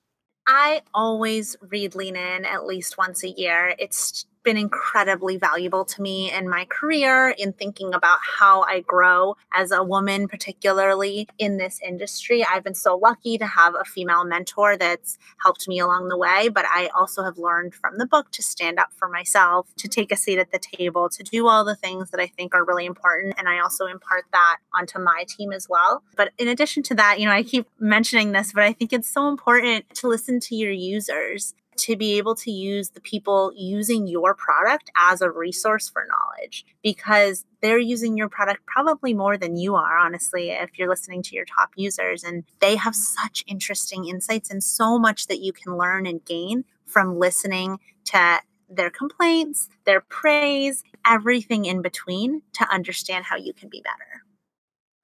I 0.47 0.81
always 0.93 1.57
read 1.61 1.93
Lean 1.93 2.15
In 2.15 2.45
at 2.45 2.65
least 2.65 2.97
once 2.97 3.21
a 3.25 3.29
year. 3.29 3.75
It's 3.77 4.25
been 4.43 4.57
incredibly 4.57 5.37
valuable 5.37 5.85
to 5.85 6.01
me 6.01 6.31
in 6.31 6.49
my 6.49 6.65
career 6.65 7.29
in 7.37 7.53
thinking 7.53 7.93
about 7.93 8.19
how 8.21 8.61
I 8.63 8.81
grow 8.81 9.35
as 9.53 9.71
a 9.71 9.83
woman, 9.83 10.27
particularly 10.27 11.27
in 11.37 11.57
this 11.57 11.79
industry. 11.85 12.45
I've 12.45 12.63
been 12.63 12.75
so 12.75 12.95
lucky 12.95 13.37
to 13.37 13.45
have 13.45 13.75
a 13.75 13.83
female 13.83 14.23
mentor 14.23 14.77
that's 14.77 15.17
helped 15.43 15.67
me 15.67 15.79
along 15.79 16.07
the 16.07 16.17
way, 16.17 16.49
but 16.49 16.65
I 16.65 16.89
also 16.95 17.23
have 17.23 17.37
learned 17.37 17.73
from 17.73 17.97
the 17.97 18.05
book 18.05 18.31
to 18.31 18.43
stand 18.43 18.79
up 18.79 18.93
for 18.93 19.09
myself, 19.09 19.67
to 19.77 19.87
take 19.87 20.11
a 20.11 20.15
seat 20.15 20.39
at 20.39 20.51
the 20.51 20.59
table, 20.59 21.09
to 21.09 21.23
do 21.23 21.47
all 21.47 21.65
the 21.65 21.75
things 21.75 22.11
that 22.11 22.19
I 22.19 22.27
think 22.27 22.55
are 22.55 22.65
really 22.65 22.85
important. 22.85 23.35
And 23.37 23.47
I 23.47 23.59
also 23.59 23.85
impart 23.87 24.25
that 24.31 24.57
onto 24.73 24.99
my 24.99 25.25
team 25.27 25.51
as 25.51 25.67
well. 25.69 26.03
But 26.15 26.31
in 26.37 26.47
addition 26.47 26.83
to 26.83 26.95
that, 26.95 27.19
you 27.19 27.25
know, 27.25 27.31
I 27.31 27.43
keep 27.43 27.67
mentioning 27.79 28.31
this, 28.31 28.53
but 28.53 28.63
I 28.63 28.73
think 28.73 28.93
it's 28.93 29.09
so 29.09 29.27
important 29.27 29.85
to 29.95 30.07
listen 30.07 30.39
to 30.41 30.55
your 30.55 30.71
users 30.71 31.53
to 31.79 31.95
be 31.95 32.17
able 32.17 32.35
to 32.35 32.51
use 32.51 32.89
the 32.89 33.01
people 33.01 33.51
using 33.55 34.07
your 34.07 34.33
product 34.33 34.89
as 34.95 35.21
a 35.21 35.29
resource 35.29 35.89
for 35.89 36.05
knowledge 36.07 36.65
because 36.83 37.45
they're 37.61 37.79
using 37.79 38.17
your 38.17 38.29
product 38.29 38.65
probably 38.65 39.13
more 39.13 39.37
than 39.37 39.57
you 39.57 39.75
are, 39.75 39.97
honestly, 39.97 40.51
if 40.51 40.77
you're 40.77 40.89
listening 40.89 41.21
to 41.23 41.35
your 41.35 41.45
top 41.45 41.71
users. 41.75 42.23
And 42.23 42.43
they 42.59 42.75
have 42.75 42.95
such 42.95 43.43
interesting 43.47 44.07
insights 44.07 44.49
and 44.49 44.63
so 44.63 44.97
much 44.97 45.27
that 45.27 45.39
you 45.39 45.53
can 45.53 45.77
learn 45.77 46.05
and 46.05 46.23
gain 46.23 46.65
from 46.85 47.19
listening 47.19 47.79
to 48.05 48.39
their 48.69 48.89
complaints, 48.89 49.67
their 49.85 50.01
praise, 50.01 50.83
everything 51.05 51.65
in 51.65 51.81
between 51.81 52.41
to 52.53 52.71
understand 52.71 53.25
how 53.25 53.35
you 53.35 53.53
can 53.53 53.69
be 53.69 53.81
better. 53.81 54.23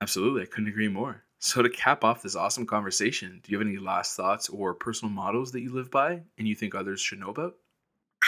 Absolutely. 0.02 0.44
I 0.44 0.46
couldn't 0.46 0.70
agree 0.70 0.88
more. 0.88 1.25
So, 1.46 1.62
to 1.62 1.70
cap 1.70 2.04
off 2.04 2.24
this 2.24 2.36
awesome 2.36 2.66
conversation, 2.66 3.40
do 3.44 3.52
you 3.52 3.60
have 3.60 3.68
any 3.68 3.78
last 3.78 4.18
thoughts 4.18 4.50
or 4.50 4.74
personal 4.74 5.14
models 5.14 5.52
that 5.52 5.62
you 5.62 5.72
live 5.72 5.92
by 5.92 6.24
and 6.40 6.48
you 6.48 6.56
think 6.56 6.74
others 6.74 7.00
should 7.00 7.20
know 7.20 7.30
about? 7.30 7.54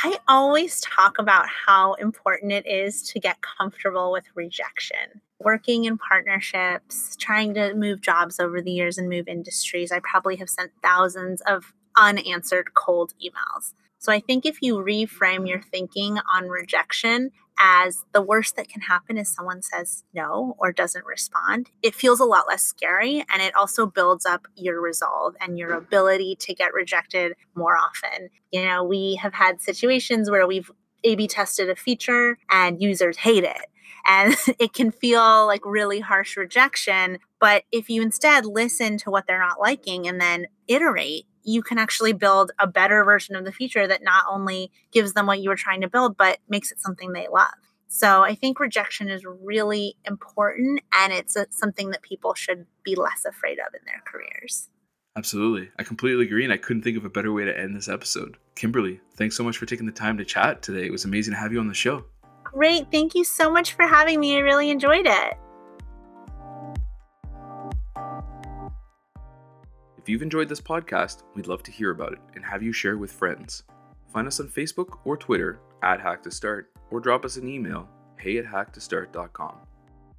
I 0.04 0.20
always 0.28 0.82
talk 0.82 1.18
about 1.18 1.48
how 1.48 1.96
important 1.96 2.52
it 2.52 2.68
is 2.68 3.02
to 3.10 3.20
get 3.20 3.38
comfortable 3.42 4.12
with 4.12 4.26
rejection. 4.36 5.20
Working 5.40 5.86
in 5.86 5.98
partnerships, 5.98 7.16
trying 7.16 7.56
to 7.56 7.74
move 7.74 8.02
jobs 8.02 8.40
over 8.40 8.62
the 8.62 8.72
years 8.72 9.00
and 9.00 9.10
move 9.10 9.28
industries, 9.28 9.92
I 9.92 10.00
probably 10.02 10.36
have 10.36 10.48
sent 10.48 10.70
thousands 10.84 11.42
of 11.48 11.74
unanswered 11.98 12.76
cold 12.76 13.16
emails. 13.20 13.74
So 13.98 14.12
I 14.12 14.20
think 14.20 14.46
if 14.46 14.62
you 14.62 14.76
reframe 14.76 15.50
your 15.50 15.64
thinking 15.64 16.20
on 16.32 16.50
rejection 16.50 17.32
as 17.60 18.04
the 18.14 18.22
worst 18.22 18.56
that 18.56 18.70
can 18.70 18.82
happen 18.82 19.18
is 19.18 19.34
someone 19.34 19.62
says 19.62 20.04
no 20.14 20.56
or 20.60 20.72
doesn't 20.72 21.06
respond, 21.06 21.70
it 21.82 21.96
feels 21.96 22.20
a 22.20 22.26
lot 22.26 22.48
less 22.48 22.64
scary. 22.64 23.24
And 23.32 23.42
it 23.42 23.56
also 23.56 23.86
builds 23.86 24.26
up 24.26 24.48
your 24.56 24.82
resolve 24.82 25.36
and 25.42 25.58
your 25.58 25.70
mm-hmm. 25.70 25.86
ability 25.86 26.38
to 26.42 26.54
get 26.54 26.74
rejected 26.74 27.34
more 27.56 27.78
often. 27.78 28.30
You 28.52 28.66
know, 28.66 28.84
we 28.84 29.16
have 29.16 29.34
had 29.34 29.62
situations 29.62 30.30
where 30.30 30.48
we've 30.48 30.72
A 31.04 31.16
B 31.16 31.28
tested 31.28 31.70
a 31.70 31.76
feature 31.76 32.38
and 32.50 32.82
users 32.82 33.18
hate 33.18 33.44
it. 33.44 33.66
And 34.06 34.36
it 34.60 34.74
can 34.74 34.92
feel 34.92 35.46
like 35.46 35.62
really 35.66 36.00
harsh 36.00 36.38
rejection. 36.38 37.20
But 37.40 37.64
if 37.72 37.90
you 37.90 38.02
instead 38.02 38.46
listen 38.46 38.98
to 39.00 39.12
what 39.12 39.26
they're 39.28 39.40
not 39.40 39.60
liking 39.60 40.08
and 40.08 40.20
then 40.20 40.48
iterate, 40.68 41.26
you 41.48 41.64
can 41.64 41.78
actually 41.78 42.12
build 42.12 42.52
a 42.60 42.68
better 42.68 43.04
version 43.06 43.36
of 43.36 43.46
the 43.46 43.54
feature 43.54 43.88
that 43.88 44.04
not 44.04 44.26
only 44.30 44.70
gives 44.92 45.14
them 45.14 45.26
what 45.26 45.40
you 45.40 45.50
were 45.50 45.56
trying 45.56 45.80
to 45.82 45.88
build, 45.88 46.18
but 46.18 46.40
makes 46.50 46.72
it 46.72 46.80
something 46.80 47.14
they 47.14 47.28
love. 47.32 47.54
So 47.88 48.22
I 48.22 48.36
think 48.36 48.60
rejection 48.60 49.08
is 49.08 49.24
really 49.26 49.96
important 50.04 50.82
and 50.94 51.14
it's 51.14 51.38
a, 51.38 51.48
something 51.50 51.92
that 51.92 52.02
people 52.02 52.34
should 52.34 52.66
be 52.84 52.96
less 52.96 53.24
afraid 53.26 53.60
of 53.60 53.74
in 53.74 53.80
their 53.86 54.04
careers. 54.06 54.68
Absolutely. 55.16 55.72
I 55.80 55.84
completely 55.84 56.26
agree. 56.26 56.44
And 56.44 56.52
I 56.52 56.58
couldn't 56.58 56.84
think 56.84 56.98
of 56.98 57.06
a 57.06 57.10
better 57.10 57.32
way 57.32 57.46
to 57.46 57.58
end 57.58 57.76
this 57.76 57.88
episode. 57.88 58.36
Kimberly, 58.56 59.00
thanks 59.16 59.38
so 59.38 59.44
much 59.44 59.58
for 59.58 59.66
taking 59.66 59.86
the 59.86 59.94
time 59.94 60.18
to 60.18 60.26
chat 60.26 60.62
today. 60.62 60.86
It 60.86 60.92
was 60.92 61.06
amazing 61.06 61.34
to 61.34 61.40
have 61.40 61.54
you 61.54 61.62
on 61.62 61.70
the 61.70 61.74
show. 61.74 62.04
Great. 62.44 62.92
Thank 62.92 63.16
you 63.16 63.24
so 63.24 63.50
much 63.50 63.74
for 63.74 63.88
having 63.88 64.20
me. 64.20 64.36
I 64.36 64.40
really 64.40 64.70
enjoyed 64.70 65.08
it. 65.08 65.34
If 70.08 70.12
you've 70.12 70.22
enjoyed 70.22 70.48
this 70.48 70.62
podcast, 70.62 71.24
we'd 71.36 71.48
love 71.48 71.64
to 71.64 71.72
hear 71.72 71.92
about 71.92 72.14
it 72.14 72.20
and 72.34 72.46
have 72.46 72.64
you 72.64 72.72
share 72.72 72.98
with 72.98 73.12
friends. 73.12 73.64
Find 74.08 74.26
us 74.26 74.40
on 74.40 74.48
Facebook 74.48 75.00
or 75.04 75.18
Twitter 75.18 75.60
at 75.84 76.00
Hack 76.00 76.24
to 76.24 76.32
Start 76.32 76.72
or 76.92 77.02
drop 77.02 77.26
us 77.26 77.36
an 77.36 77.50
email 77.50 77.90
hey 78.18 78.38
at 78.38 78.46
hacktostart.com. 78.46 79.58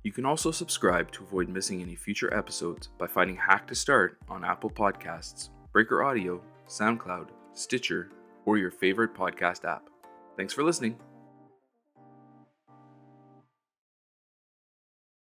You 0.02 0.12
can 0.12 0.26
also 0.26 0.50
subscribe 0.50 1.10
to 1.12 1.24
avoid 1.24 1.48
missing 1.48 1.80
any 1.80 1.94
future 1.94 2.36
episodes 2.36 2.90
by 2.98 3.06
finding 3.06 3.36
Hack 3.36 3.66
to 3.68 3.74
Start 3.74 4.18
on 4.28 4.44
Apple 4.44 4.68
Podcasts, 4.68 5.48
Breaker 5.72 6.04
Audio, 6.04 6.42
SoundCloud, 6.68 7.28
Stitcher, 7.54 8.10
or 8.44 8.58
your 8.58 8.70
favorite 8.70 9.14
podcast 9.14 9.64
app. 9.64 9.88
Thanks 10.36 10.52
for 10.52 10.64
listening. 10.64 10.98